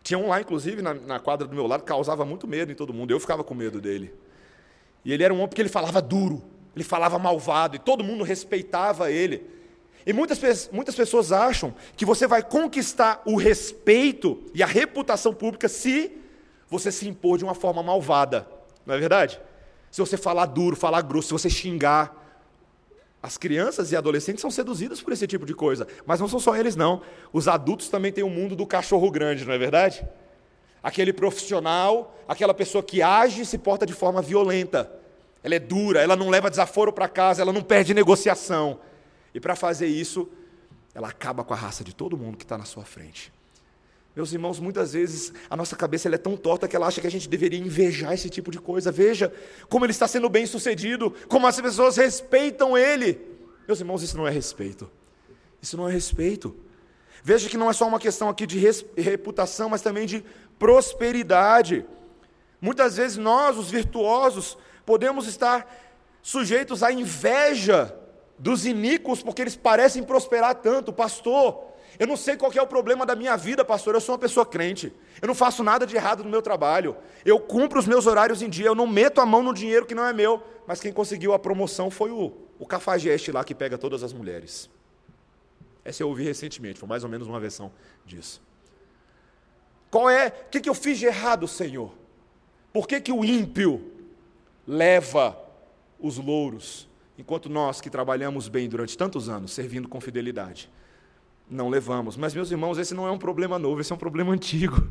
[0.04, 2.76] Tinha um lá, inclusive, na, na quadra do meu lado, que causava muito medo em
[2.76, 3.10] todo mundo.
[3.10, 4.14] Eu ficava com medo dele.
[5.04, 6.40] E ele era um homem porque ele falava duro,
[6.76, 9.44] ele falava malvado, e todo mundo respeitava ele.
[10.06, 15.68] E muitas, muitas pessoas acham que você vai conquistar o respeito e a reputação pública
[15.68, 16.24] se
[16.68, 18.46] você se impor de uma forma malvada,
[18.85, 19.40] não é verdade?
[19.90, 22.24] Se você falar duro, falar grosso, se você xingar.
[23.22, 26.55] As crianças e adolescentes são seduzidas por esse tipo de coisa, mas não são só
[26.55, 27.02] eles, não.
[27.33, 30.07] Os adultos também têm o mundo do cachorro grande, não é verdade?
[30.83, 34.92] Aquele profissional, aquela pessoa que age e se porta de forma violenta.
[35.42, 38.79] Ela é dura, ela não leva desaforo para casa, ela não perde negociação.
[39.35, 40.29] E para fazer isso,
[40.94, 43.33] ela acaba com a raça de todo mundo que está na sua frente.
[44.16, 47.11] Meus irmãos, muitas vezes a nossa cabeça é tão torta que ela acha que a
[47.11, 48.90] gente deveria invejar esse tipo de coisa.
[48.90, 49.31] Veja
[49.68, 53.20] como ele está sendo bem sucedido, como as pessoas respeitam ele.
[53.68, 54.90] Meus irmãos, isso não é respeito.
[55.61, 56.57] Isso não é respeito.
[57.22, 58.59] Veja que não é só uma questão aqui de
[58.96, 60.24] reputação, mas também de
[60.59, 61.85] prosperidade.
[62.59, 65.70] Muitas vezes nós, os virtuosos, podemos estar
[66.22, 67.94] sujeitos à inveja
[68.38, 70.90] dos iníquos, porque eles parecem prosperar tanto.
[70.90, 73.94] Pastor, eu não sei qual é o problema da minha vida, pastor.
[73.94, 74.92] Eu sou uma pessoa crente.
[75.20, 76.96] Eu não faço nada de errado no meu trabalho.
[77.24, 78.66] Eu cumpro os meus horários em dia.
[78.66, 80.42] Eu não meto a mão no dinheiro que não é meu.
[80.66, 84.68] Mas quem conseguiu a promoção foi o, o cafajeste lá que pega todas as mulheres.
[85.85, 86.78] Essa eu ouvi recentemente.
[86.78, 87.72] Foi mais ou menos uma versão
[88.04, 88.42] disso.
[89.90, 90.28] Qual é?
[90.28, 91.92] O que, que eu fiz de errado, Senhor?
[92.72, 93.92] Por que, que o ímpio
[94.66, 95.38] leva
[95.98, 100.68] os louros, enquanto nós que trabalhamos bem durante tantos anos, servindo com fidelidade,
[101.50, 102.16] não levamos.
[102.16, 104.88] Mas, meus irmãos, esse não é um problema novo, esse é um problema antigo.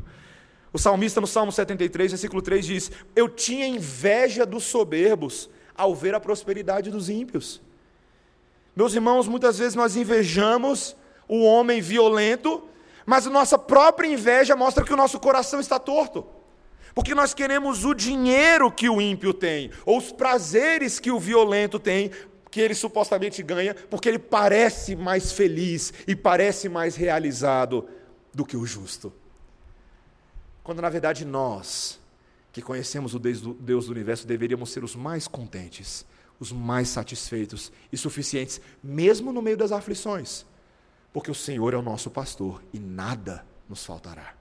[0.72, 6.14] O salmista, no Salmo 73, versículo 3, diz: Eu tinha inveja dos soberbos ao ver
[6.14, 7.60] a prosperidade dos ímpios.
[8.74, 10.96] Meus irmãos, muitas vezes nós invejamos
[11.28, 12.62] o homem violento,
[13.06, 16.26] mas a nossa própria inveja mostra que o nosso coração está torto.
[16.94, 21.78] Porque nós queremos o dinheiro que o ímpio tem, ou os prazeres que o violento
[21.78, 22.10] tem,
[22.56, 27.86] que ele supostamente ganha, porque ele parece mais feliz e parece mais realizado
[28.32, 29.12] do que o justo.
[30.64, 32.00] Quando na verdade nós,
[32.54, 33.42] que conhecemos o Deus
[33.84, 36.06] do universo, deveríamos ser os mais contentes,
[36.40, 40.46] os mais satisfeitos e suficientes, mesmo no meio das aflições,
[41.12, 44.34] porque o Senhor é o nosso pastor e nada nos faltará.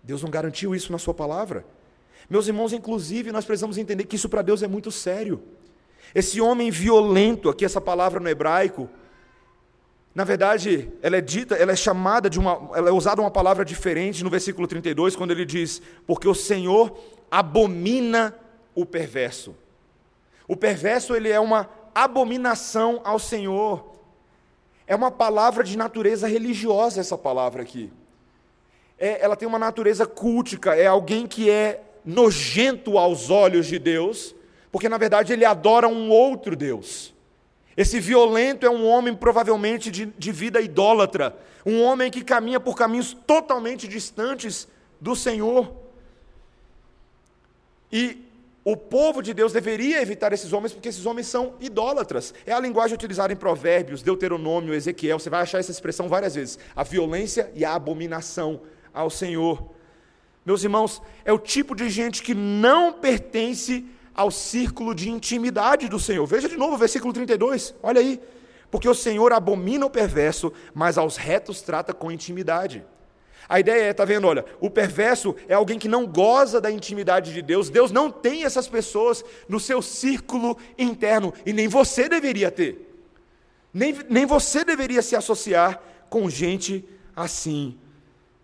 [0.00, 1.66] Deus não garantiu isso na Sua palavra.
[2.30, 5.42] Meus irmãos, inclusive, nós precisamos entender que isso para Deus é muito sério.
[6.14, 8.88] Esse homem violento, aqui essa palavra no hebraico,
[10.14, 13.64] na verdade, ela é dita, ela é chamada de uma, ela é usada uma palavra
[13.64, 16.98] diferente no versículo 32, quando ele diz: "Porque o Senhor
[17.30, 18.34] abomina
[18.74, 19.54] o perverso".
[20.48, 23.94] O perverso ele é uma abominação ao Senhor.
[24.84, 27.92] É uma palavra de natureza religiosa, essa palavra aqui.
[28.98, 34.34] É, ela tem uma natureza cultica, é alguém que é nojento aos olhos de Deus,
[34.70, 37.14] porque na verdade ele adora um outro Deus.
[37.76, 42.76] Esse violento é um homem provavelmente de, de vida idólatra, um homem que caminha por
[42.76, 44.68] caminhos totalmente distantes
[45.00, 45.72] do Senhor.
[47.90, 48.30] E
[48.62, 52.34] o povo de Deus deveria evitar esses homens, porque esses homens são idólatras.
[52.44, 55.18] É a linguagem utilizada em Provérbios, Deuteronômio, Ezequiel.
[55.18, 58.60] Você vai achar essa expressão várias vezes: a violência e a abominação
[58.92, 59.70] ao Senhor.
[60.44, 65.98] Meus irmãos, é o tipo de gente que não pertence ao círculo de intimidade do
[65.98, 66.26] Senhor.
[66.26, 68.20] Veja de novo o versículo 32, olha aí.
[68.70, 72.84] Porque o Senhor abomina o perverso, mas aos retos trata com intimidade.
[73.48, 77.32] A ideia é, tá vendo, olha, o perverso é alguém que não goza da intimidade
[77.32, 77.68] de Deus.
[77.68, 82.88] Deus não tem essas pessoas no seu círculo interno e nem você deveria ter.
[83.74, 87.76] Nem, nem você deveria se associar com gente assim.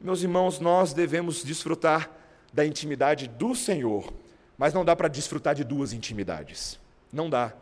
[0.01, 2.11] Meus irmãos, nós devemos desfrutar
[2.53, 4.13] da intimidade do Senhor,
[4.57, 6.79] mas não dá para desfrutar de duas intimidades.
[7.13, 7.53] Não dá.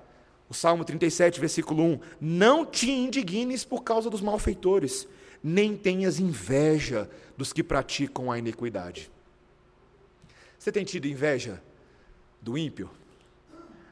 [0.48, 5.09] O Salmo 37, versículo 1: Não te indignes por causa dos malfeitores,
[5.42, 9.11] nem tenhas inveja dos que praticam a iniquidade.
[10.59, 11.62] Você tem tido inveja
[12.40, 12.90] do ímpio?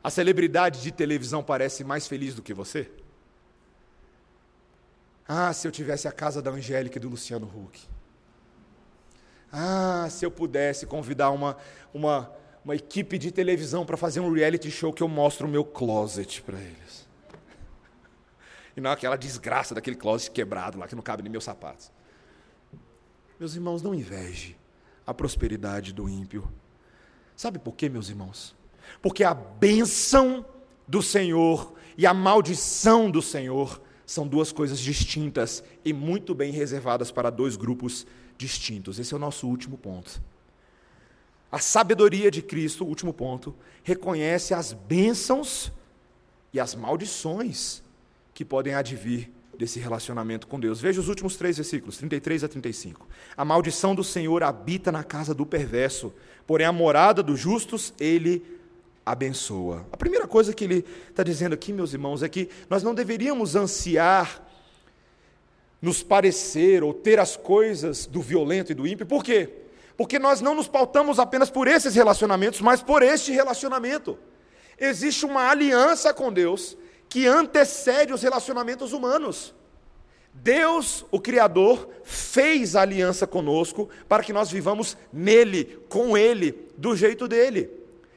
[0.03, 2.91] A celebridade de televisão parece mais feliz do que você?
[5.29, 7.81] Ah, se eu tivesse a casa da Angélica e do Luciano Huck.
[9.53, 11.57] Ah, se eu pudesse convidar uma,
[11.93, 12.33] uma,
[12.65, 16.43] uma equipe de televisão para fazer um reality show que eu mostro o meu closet
[16.43, 17.09] para eles.
[18.77, 21.91] E não aquela desgraça daquele closet quebrado lá que não cabe nem meus sapatos.
[23.39, 24.57] Meus irmãos, não inveje
[25.07, 26.51] a prosperidade do ímpio.
[27.37, 28.55] Sabe por quê, meus irmãos?
[29.01, 30.45] Porque a bênção
[30.87, 37.11] do Senhor e a maldição do Senhor são duas coisas distintas e muito bem reservadas
[37.11, 38.07] para dois grupos
[38.39, 38.99] distintos.
[38.99, 40.23] Esse é o nosso último ponto.
[41.53, 45.71] A sabedoria de Cristo, último ponto, reconhece as bênçãos
[46.51, 47.83] e as maldições
[48.33, 50.81] que podem advir desse relacionamento com Deus.
[50.81, 53.07] Veja os últimos três versículos, 33 a 35.
[53.37, 56.11] A maldição do Senhor habita na casa do perverso,
[56.47, 58.43] porém a morada dos justos ele
[59.05, 59.87] abençoa.
[59.93, 63.57] A primeira coisa que ele está dizendo aqui, meus irmãos, é que nós não deveríamos
[63.57, 64.43] ansiar
[65.83, 69.05] nos parecer ou ter as coisas do violento e do ímpio.
[69.05, 69.62] Por quê?
[70.03, 74.19] Porque nós não nos pautamos apenas por esses relacionamentos, mas por este relacionamento.
[74.77, 76.77] Existe uma aliança com Deus
[77.09, 79.55] que antecede os relacionamentos humanos.
[80.35, 86.97] Deus, o Criador, fez a aliança conosco para que nós vivamos nele, com ele, do
[86.97, 87.71] jeito dele.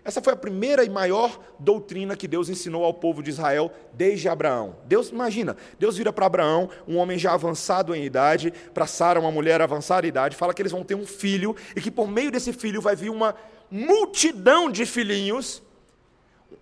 [0.06, 4.30] Essa foi a primeira e maior doutrina que Deus ensinou ao povo de Israel desde
[4.30, 4.76] Abraão.
[4.86, 9.32] Deus, imagina, Deus vira para Abraão, um homem já avançado em idade, para Sara, uma
[9.32, 12.32] mulher avançada em idade, fala que eles vão ter um filho e que por meio
[12.32, 13.36] desse filho vai vir uma
[13.70, 15.62] multidão de filhinhos,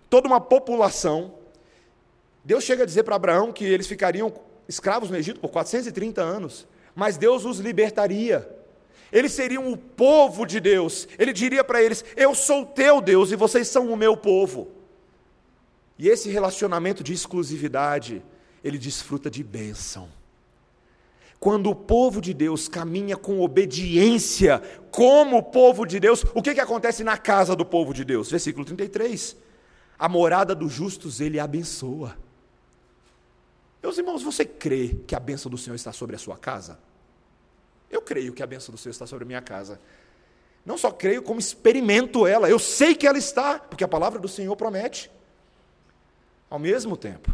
[0.08, 1.44] toda uma população
[2.44, 4.30] Deus chega a dizer para Abraão que eles ficariam
[4.68, 8.46] escravos no Egito por 430 anos, mas Deus os libertaria.
[9.14, 11.06] Eles seriam o povo de Deus.
[11.16, 14.72] Ele diria para eles: Eu sou teu Deus e vocês são o meu povo.
[15.96, 18.20] E esse relacionamento de exclusividade,
[18.64, 20.08] ele desfruta de bênção.
[21.38, 26.52] Quando o povo de Deus caminha com obediência, como o povo de Deus, o que,
[26.52, 28.28] que acontece na casa do povo de Deus?
[28.28, 29.36] Versículo 33.
[29.96, 32.18] A morada dos justos ele abençoa.
[33.80, 36.80] Meus irmãos, você crê que a bênção do Senhor está sobre a sua casa?
[37.94, 39.80] Eu creio que a bênção do Senhor está sobre a minha casa.
[40.66, 42.50] Não só creio, como experimento ela.
[42.50, 45.08] Eu sei que ela está, porque a palavra do Senhor promete.
[46.50, 47.32] Ao mesmo tempo,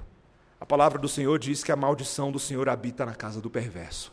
[0.60, 4.12] a palavra do Senhor diz que a maldição do Senhor habita na casa do perverso.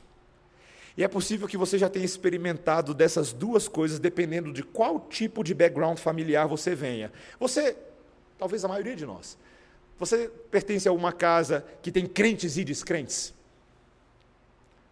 [0.96, 5.44] E é possível que você já tenha experimentado dessas duas coisas, dependendo de qual tipo
[5.44, 7.12] de background familiar você venha.
[7.41, 7.76] Você,
[8.38, 9.38] talvez a maioria de nós,
[10.00, 13.34] você pertence a uma casa que tem crentes e descrentes?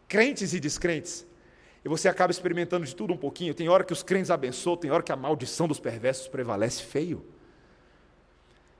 [0.07, 1.25] Crentes e descrentes.
[1.85, 3.53] E você acaba experimentando de tudo um pouquinho.
[3.53, 7.23] Tem hora que os crentes abençoam, tem hora que a maldição dos perversos prevalece feio.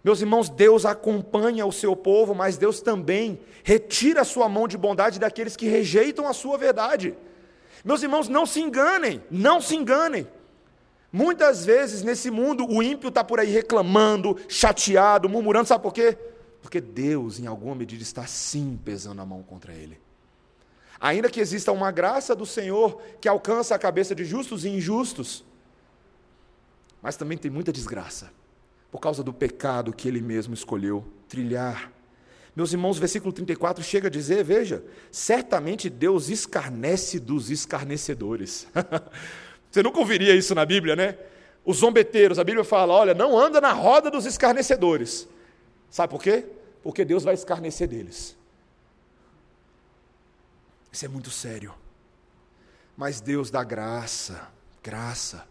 [0.04, 4.76] Meus irmãos, Deus acompanha o seu povo, mas Deus também retira a sua mão de
[4.76, 7.16] bondade daqueles que rejeitam a sua verdade.
[7.84, 10.28] Meus irmãos, não se enganem, não se enganem.
[11.12, 16.18] Muitas vezes nesse mundo o ímpio está por aí reclamando, chateado, murmurando, sabe por quê?
[16.60, 20.05] Porque Deus, em alguma medida, está sim pesando a mão contra ele.
[21.00, 25.44] Ainda que exista uma graça do Senhor que alcança a cabeça de justos e injustos,
[27.02, 28.32] mas também tem muita desgraça,
[28.92, 31.92] por causa do pecado que ele mesmo escolheu trilhar.
[32.56, 38.68] Meus irmãos, versículo 34 chega a dizer: veja, certamente Deus escarnece dos escarnecedores.
[39.70, 41.18] Você nunca ouviria isso na Bíblia, né?
[41.66, 45.28] Os zombeteiros, a Bíblia fala: olha, não anda na roda dos escarnecedores.
[45.90, 46.46] Sabe por quê?
[46.82, 48.38] Porque Deus vai escarnecer deles.
[50.96, 51.76] Isso é muito sério.
[52.96, 54.48] Mas Deus dá graça,
[54.82, 55.46] graça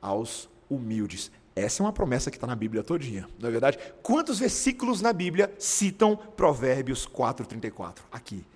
[0.00, 1.32] aos humildes.
[1.56, 3.76] Essa é uma promessa que está na Bíblia todinha, não é verdade?
[4.04, 7.96] Quantos versículos na Bíblia citam Provérbios 4,34?
[8.12, 8.46] Aqui.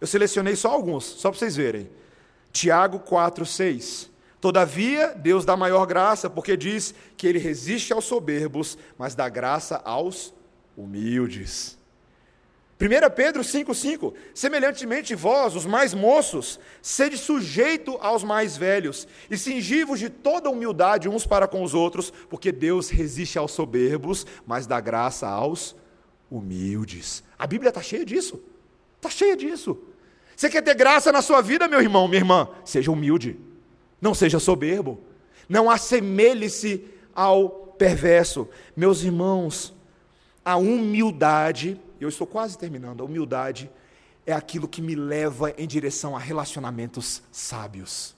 [0.00, 1.88] Eu selecionei só alguns, só para vocês verem.
[2.50, 4.08] Tiago 4,6.
[4.40, 9.80] Todavia, Deus dá maior graça, porque diz que ele resiste aos soberbos, mas dá graça
[9.84, 10.34] aos
[10.76, 11.77] humildes.
[12.80, 19.98] 1 Pedro 5,5: Semelhantemente, vós, os mais moços, sede sujeito aos mais velhos, e cingivos
[19.98, 24.80] de toda humildade uns para com os outros, porque Deus resiste aos soberbos, mas dá
[24.80, 25.74] graça aos
[26.30, 27.24] humildes.
[27.36, 28.40] A Bíblia está cheia disso.
[28.96, 29.76] Está cheia disso.
[30.36, 32.48] Você quer ter graça na sua vida, meu irmão, minha irmã?
[32.64, 33.36] Seja humilde.
[34.00, 35.00] Não seja soberbo.
[35.48, 38.48] Não assemelhe-se ao perverso.
[38.76, 39.74] Meus irmãos,
[40.44, 43.70] a humildade eu estou quase terminando, a humildade
[44.26, 48.14] é aquilo que me leva em direção a relacionamentos sábios.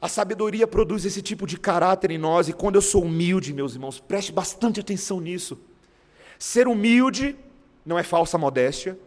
[0.00, 3.74] A sabedoria produz esse tipo de caráter em nós, e quando eu sou humilde, meus
[3.74, 5.58] irmãos, preste bastante atenção nisso.
[6.38, 7.36] Ser humilde
[7.84, 8.98] não é falsa modéstia,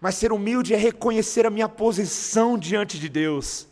[0.00, 3.68] mas ser humilde é reconhecer a minha posição diante de Deus.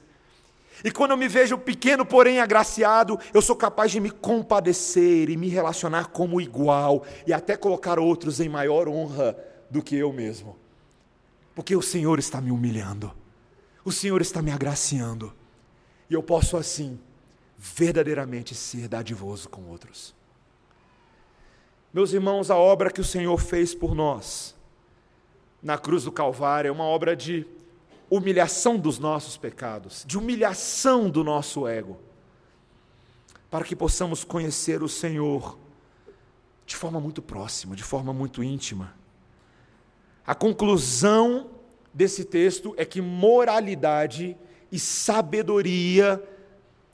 [0.87, 5.37] E quando eu me vejo pequeno, porém agraciado, eu sou capaz de me compadecer e
[5.37, 9.37] me relacionar como igual e até colocar outros em maior honra
[9.69, 10.57] do que eu mesmo.
[11.57, 13.13] Porque o Senhor está me humilhando,
[13.85, 15.35] o Senhor está me agraciando,
[16.09, 17.01] e eu posso assim
[17.59, 20.15] verdadeiramente ser dadivoso com outros.
[21.93, 24.55] Meus irmãos, a obra que o Senhor fez por nós
[25.61, 27.45] na cruz do Calvário é uma obra de
[28.09, 31.99] humilhação dos nossos pecados, de humilhação do nosso ego,
[33.51, 35.59] para que possamos conhecer o Senhor
[36.65, 38.95] de forma muito próxima, de forma muito íntima.
[40.27, 41.51] A conclusão
[41.95, 44.37] desse texto é que moralidade
[44.71, 46.23] e sabedoria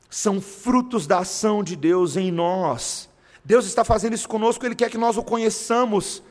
[0.09, 3.09] são frutos da ação de Deus em nós.
[3.43, 6.23] Deus está fazendo isso conosco, Ele quer que nós o conheçamos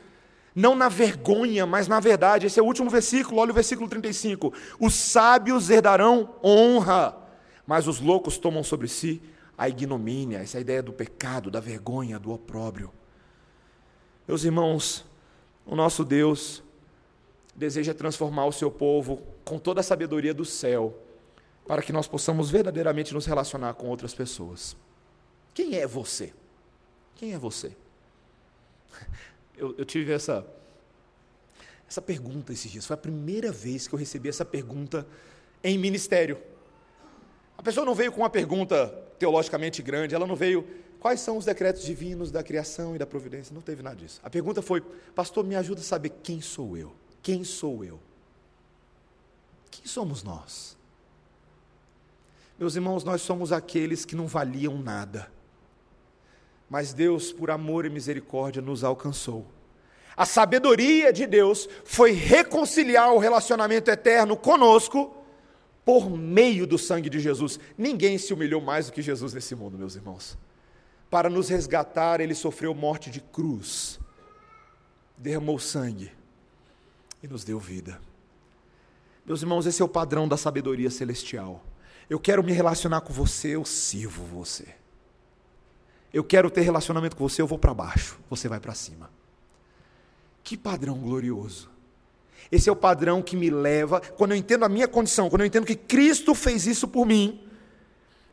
[0.55, 2.47] não na vergonha, mas na verdade.
[2.47, 4.53] Esse é o último versículo, olha o versículo 35.
[4.79, 7.15] Os sábios herdarão honra,
[7.65, 9.21] mas os loucos tomam sobre si
[9.57, 12.91] a ignomínia, essa ideia do pecado, da vergonha, do opróbrio.
[14.27, 15.05] Meus irmãos,
[15.65, 16.63] o nosso Deus
[17.55, 20.97] deseja transformar o seu povo com toda a sabedoria do céu,
[21.67, 24.75] para que nós possamos verdadeiramente nos relacionar com outras pessoas.
[25.53, 26.33] Quem é você?
[27.15, 27.75] Quem é você?
[29.57, 30.45] Eu, eu tive essa,
[31.87, 32.85] essa pergunta esses dias.
[32.85, 35.07] Foi a primeira vez que eu recebi essa pergunta
[35.63, 36.37] em ministério.
[37.57, 38.87] A pessoa não veio com uma pergunta
[39.19, 40.67] teologicamente grande, ela não veio
[40.99, 44.19] quais são os decretos divinos da criação e da providência, não teve nada disso.
[44.23, 44.81] A pergunta foi:
[45.15, 46.93] Pastor, me ajuda a saber quem sou eu?
[47.21, 47.99] Quem sou eu?
[49.69, 50.77] Quem somos nós?
[52.57, 55.31] Meus irmãos, nós somos aqueles que não valiam nada
[56.73, 59.45] mas Deus, por amor e misericórdia, nos alcançou.
[60.17, 65.15] A sabedoria de Deus foi reconciliar o relacionamento eterno conosco
[65.85, 67.59] por meio do sangue de Jesus.
[67.77, 70.35] Ninguém se humilhou mais do que Jesus nesse mundo, meus irmãos.
[71.11, 73.99] Para nos resgatar, ele sofreu morte de cruz,
[75.15, 76.11] derramou sangue
[77.21, 78.01] e nos deu vida.
[79.23, 81.63] Meus irmãos, esse é o padrão da sabedoria celestial.
[82.09, 84.81] Eu quero me relacionar com você, eu sirvo você
[86.13, 89.09] eu quero ter relacionamento com você, eu vou para baixo, você vai para cima.
[90.43, 91.71] Que padrão glorioso.
[92.51, 95.47] Esse é o padrão que me leva, quando eu entendo a minha condição, quando eu
[95.47, 97.41] entendo que Cristo fez isso por mim,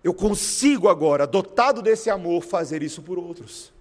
[0.04, 3.72] eu consigo agora, dotado desse amor, fazer isso por outros.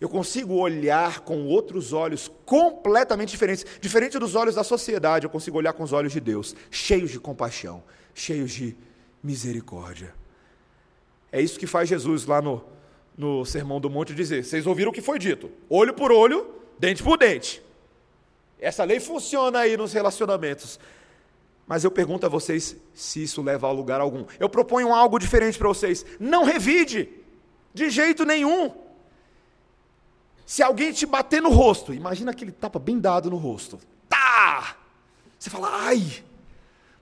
[0.00, 5.58] Eu consigo olhar com outros olhos completamente diferentes, diferente dos olhos da sociedade, eu consigo
[5.58, 7.82] olhar com os olhos de Deus, cheios de compaixão,
[8.14, 8.76] cheios de
[9.22, 10.14] misericórdia.
[11.32, 12.64] É isso que faz Jesus lá no,
[13.18, 17.02] no Sermão do Monte dizer: vocês ouviram o que foi dito, olho por olho, dente
[17.02, 17.60] por dente.
[18.60, 20.78] Essa lei funciona aí nos relacionamentos.
[21.66, 24.24] Mas eu pergunto a vocês se isso leva a lugar algum.
[24.40, 26.04] Eu proponho algo diferente para vocês.
[26.18, 27.10] Não revide,
[27.74, 28.72] de jeito nenhum.
[30.46, 33.78] Se alguém te bater no rosto, imagina aquele tapa bem dado no rosto.
[34.08, 34.76] Tá!
[35.38, 36.24] Você fala, ai!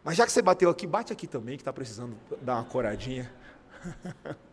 [0.02, 3.32] Mas já que você bateu aqui, bate aqui também, que está precisando dar uma coradinha.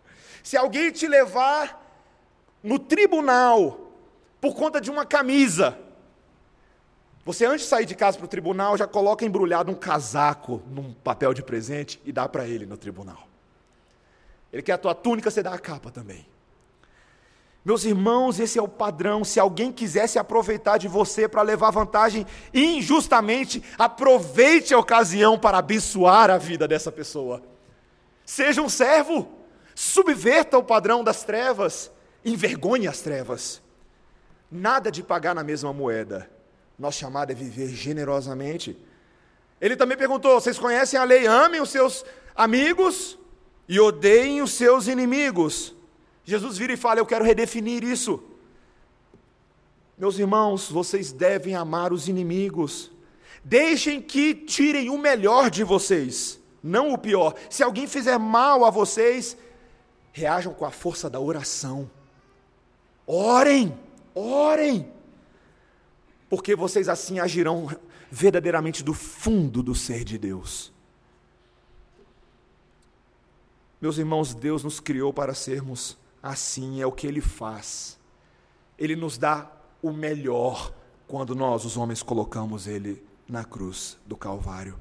[0.44, 1.82] Se alguém te levar
[2.62, 3.84] no tribunal
[4.40, 5.78] por conta de uma camisa.
[7.26, 10.94] Você, antes de sair de casa para o tribunal, já coloca embrulhado um casaco num
[10.94, 13.28] papel de presente e dá para ele no tribunal.
[14.52, 16.28] Ele quer a tua túnica, você dá a capa também.
[17.64, 19.24] Meus irmãos, esse é o padrão.
[19.24, 25.60] Se alguém quiser se aproveitar de você para levar vantagem injustamente, aproveite a ocasião para
[25.60, 27.42] abençoar a vida dessa pessoa.
[28.26, 29.43] Seja um servo,
[29.76, 31.92] subverta o padrão das trevas,
[32.24, 33.62] envergonhe as trevas.
[34.52, 36.30] Nada de pagar na mesma moeda.
[36.78, 38.78] Nosso chamado é viver generosamente.
[39.60, 41.26] Ele também perguntou: vocês conhecem a lei?
[41.26, 42.06] Amem os seus
[42.36, 43.18] amigos
[43.68, 45.76] e odeiem os seus inimigos.
[46.24, 48.22] Jesus vira e fala: Eu quero redefinir isso.
[49.98, 52.92] Meus irmãos, vocês devem amar os inimigos.
[53.44, 57.36] Deixem que tirem o melhor de vocês, não o pior.
[57.50, 59.38] Se alguém fizer mal a vocês,
[60.14, 61.90] reajam com a força da oração.
[63.06, 63.78] Orem,
[64.16, 64.90] orem,
[66.30, 67.68] porque vocês assim agirão
[68.10, 70.72] verdadeiramente do fundo do ser de Deus.
[73.82, 78.00] Meus irmãos, Deus nos criou para sermos assim, é o que Ele faz.
[78.80, 79.52] Ele nos dá
[79.82, 80.72] o melhor
[81.06, 84.80] quando nós, os homens, colocamos Ele na cruz do Calvário.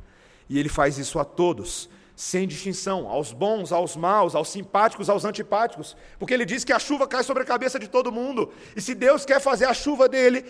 [0.49, 1.91] E Ele faz isso a todos,
[2.23, 6.79] sem distinção, aos bons, aos maus, aos simpáticos, aos antipáticos, porque Ele diz que a
[6.79, 8.53] chuva cai sobre a cabeça de todo mundo.
[8.77, 10.43] E se Deus quer fazer a chuva dele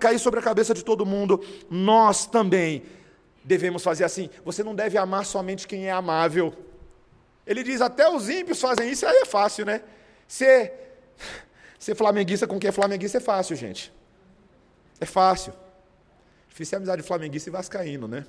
[0.00, 1.40] cair sobre a cabeça de todo mundo,
[1.70, 2.82] nós também
[3.44, 4.28] devemos fazer assim.
[4.44, 6.52] Você não deve amar somente quem é amável.
[7.46, 9.82] Ele diz: até os ímpios fazem isso, aí é fácil, né?
[10.26, 10.98] Ser,
[11.78, 13.92] ser flamenguista com quem é flamenguista é fácil, gente.
[15.00, 15.54] É fácil.
[16.48, 18.26] Difícil é amizade de flamenguista e vascaíno, né?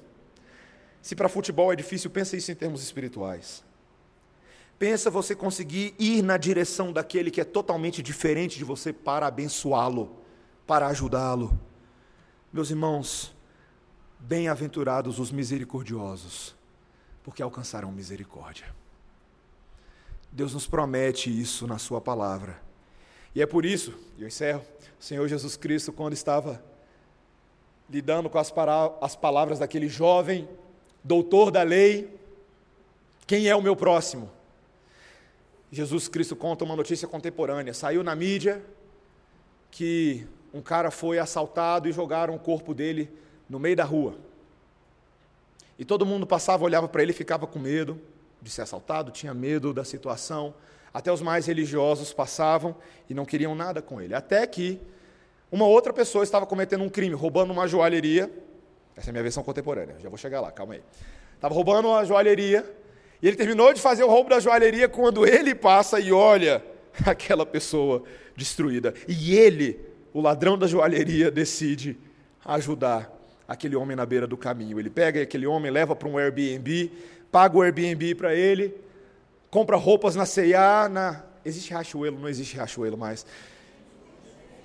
[1.05, 3.63] Se para futebol é difícil, pensa isso em termos espirituais.
[4.79, 10.17] Pensa você conseguir ir na direção daquele que é totalmente diferente de você para abençoá-lo,
[10.65, 11.59] para ajudá-lo.
[12.51, 13.35] Meus irmãos,
[14.17, 16.55] bem-aventurados os misericordiosos,
[17.23, 18.65] porque alcançarão misericórdia.
[20.31, 22.59] Deus nos promete isso na Sua palavra.
[23.35, 24.65] E é por isso, e eu encerro,
[24.99, 26.63] o Senhor Jesus Cristo, quando estava
[27.87, 28.51] lidando com as,
[28.99, 30.49] as palavras daquele jovem
[31.05, 32.09] doutor da lei,
[33.27, 34.31] quem é o meu próximo?
[35.71, 37.75] Jesus Cristo conta uma notícia contemporânea.
[37.75, 38.61] Saiu na mídia
[39.69, 43.09] que um cara foi assaltado e jogaram o corpo dele
[43.47, 44.15] no meio da rua.
[45.77, 48.01] E todo mundo passava, olhava para ele e ficava com medo
[48.41, 50.55] de ser assaltado, tinha medo da situação.
[50.91, 52.75] Até os mais religiosos passavam
[53.07, 54.15] e não queriam nada com ele.
[54.15, 54.81] Até que
[55.51, 58.31] uma outra pessoa estava cometendo um crime, roubando uma joalheria.
[58.95, 60.81] Essa é a minha versão contemporânea, já vou chegar lá, calma aí.
[61.35, 62.65] Estava roubando uma joalheria
[63.21, 66.63] e ele terminou de fazer o roubo da joalheria quando ele passa e olha
[67.05, 68.03] aquela pessoa
[68.35, 68.93] destruída.
[69.07, 69.79] E ele,
[70.13, 71.97] o ladrão da joalheria, decide
[72.45, 73.11] ajudar
[73.47, 74.79] aquele homem na beira do caminho.
[74.79, 76.91] Ele pega aquele homem, leva para um Airbnb
[77.35, 78.73] paga o Airbnb para ele,
[79.49, 81.21] compra roupas na C&A, na...
[81.43, 82.17] Existe Riachuelo?
[82.17, 83.25] Não existe Riachuelo mais.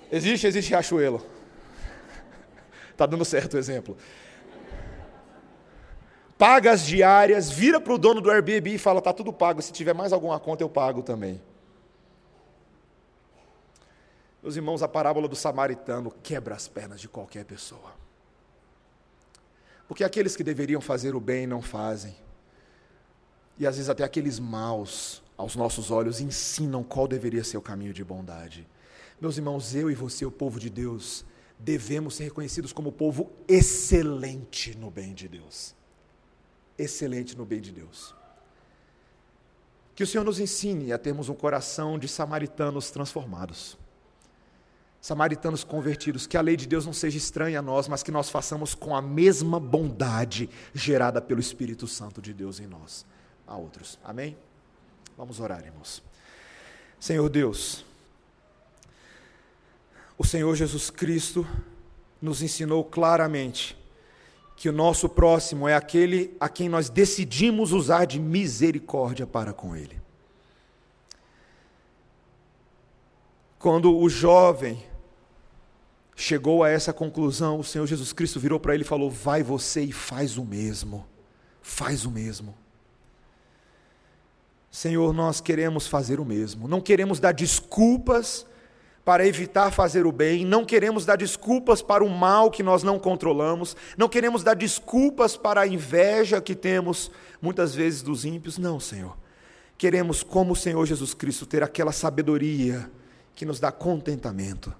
[0.09, 1.21] Existe, existe Riachuelo.
[3.01, 3.97] Está dando certo o exemplo.
[6.37, 9.71] Paga as diárias, vira para o dono do Airbnb e fala: está tudo pago, se
[9.71, 11.41] tiver mais alguma conta eu pago também.
[14.43, 17.91] Meus irmãos, a parábola do samaritano quebra as pernas de qualquer pessoa.
[19.87, 22.15] Porque aqueles que deveriam fazer o bem não fazem.
[23.57, 27.93] E às vezes até aqueles maus, aos nossos olhos, ensinam qual deveria ser o caminho
[27.93, 28.67] de bondade.
[29.19, 31.25] Meus irmãos, eu e você, o povo de Deus,
[31.63, 35.75] devemos ser reconhecidos como povo excelente no bem de Deus.
[36.77, 38.15] Excelente no bem de Deus.
[39.95, 43.77] Que o Senhor nos ensine a termos um coração de samaritanos transformados.
[44.99, 48.29] Samaritanos convertidos, que a lei de Deus não seja estranha a nós, mas que nós
[48.29, 53.05] façamos com a mesma bondade gerada pelo Espírito Santo de Deus em nós
[53.47, 53.99] a outros.
[54.03, 54.37] Amém?
[55.17, 56.03] Vamos orar, irmãos.
[56.99, 57.83] Senhor Deus,
[60.21, 61.47] o Senhor Jesus Cristo
[62.21, 63.75] nos ensinou claramente
[64.55, 69.75] que o nosso próximo é aquele a quem nós decidimos usar de misericórdia para com
[69.75, 69.99] ele.
[73.57, 74.85] Quando o jovem
[76.15, 79.81] chegou a essa conclusão, o Senhor Jesus Cristo virou para ele e falou: Vai você
[79.81, 81.03] e faz o mesmo.
[81.63, 82.53] Faz o mesmo.
[84.69, 86.67] Senhor, nós queremos fazer o mesmo.
[86.67, 88.45] Não queremos dar desculpas
[89.03, 92.99] para evitar fazer o bem, não queremos dar desculpas para o mal que nós não
[92.99, 97.09] controlamos, não queremos dar desculpas para a inveja que temos
[97.41, 98.57] muitas vezes dos ímpios.
[98.57, 99.17] Não, Senhor.
[99.77, 102.89] Queremos, como o Senhor Jesus Cristo, ter aquela sabedoria
[103.33, 104.73] que nos dá contentamento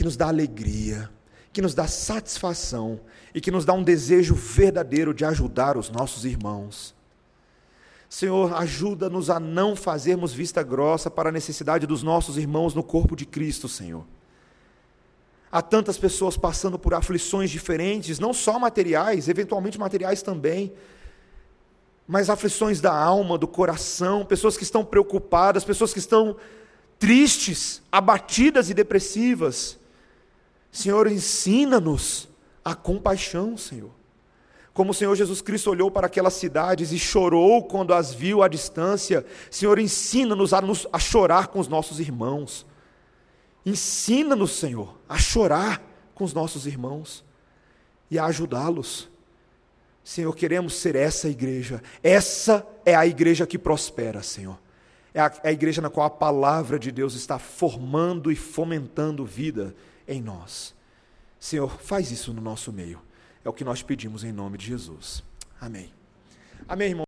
[0.00, 1.10] que nos dá alegria,
[1.52, 3.00] que nos dá satisfação
[3.34, 6.94] e que nos dá um desejo verdadeiro de ajudar os nossos irmãos.
[8.10, 13.14] Senhor, ajuda-nos a não fazermos vista grossa para a necessidade dos nossos irmãos no corpo
[13.14, 14.04] de Cristo, Senhor.
[15.50, 20.72] Há tantas pessoas passando por aflições diferentes, não só materiais, eventualmente materiais também,
[22.04, 26.36] mas aflições da alma, do coração, pessoas que estão preocupadas, pessoas que estão
[26.98, 29.78] tristes, abatidas e depressivas.
[30.72, 32.28] Senhor, ensina-nos
[32.64, 33.99] a compaixão, Senhor.
[34.80, 38.48] Como o Senhor Jesus Cristo olhou para aquelas cidades e chorou quando as viu à
[38.48, 42.64] distância, Senhor, ensina-nos a, a chorar com os nossos irmãos.
[43.66, 45.82] Ensina-nos, Senhor, a chorar
[46.14, 47.22] com os nossos irmãos
[48.10, 49.10] e a ajudá-los.
[50.02, 51.82] Senhor, queremos ser essa igreja.
[52.02, 54.58] Essa é a igreja que prospera, Senhor.
[55.12, 59.26] É a, é a igreja na qual a palavra de Deus está formando e fomentando
[59.26, 59.76] vida
[60.08, 60.74] em nós.
[61.38, 63.09] Senhor, faz isso no nosso meio.
[63.44, 65.22] É o que nós pedimos em nome de Jesus.
[65.60, 65.90] Amém.
[66.68, 66.98] Amém, irmão.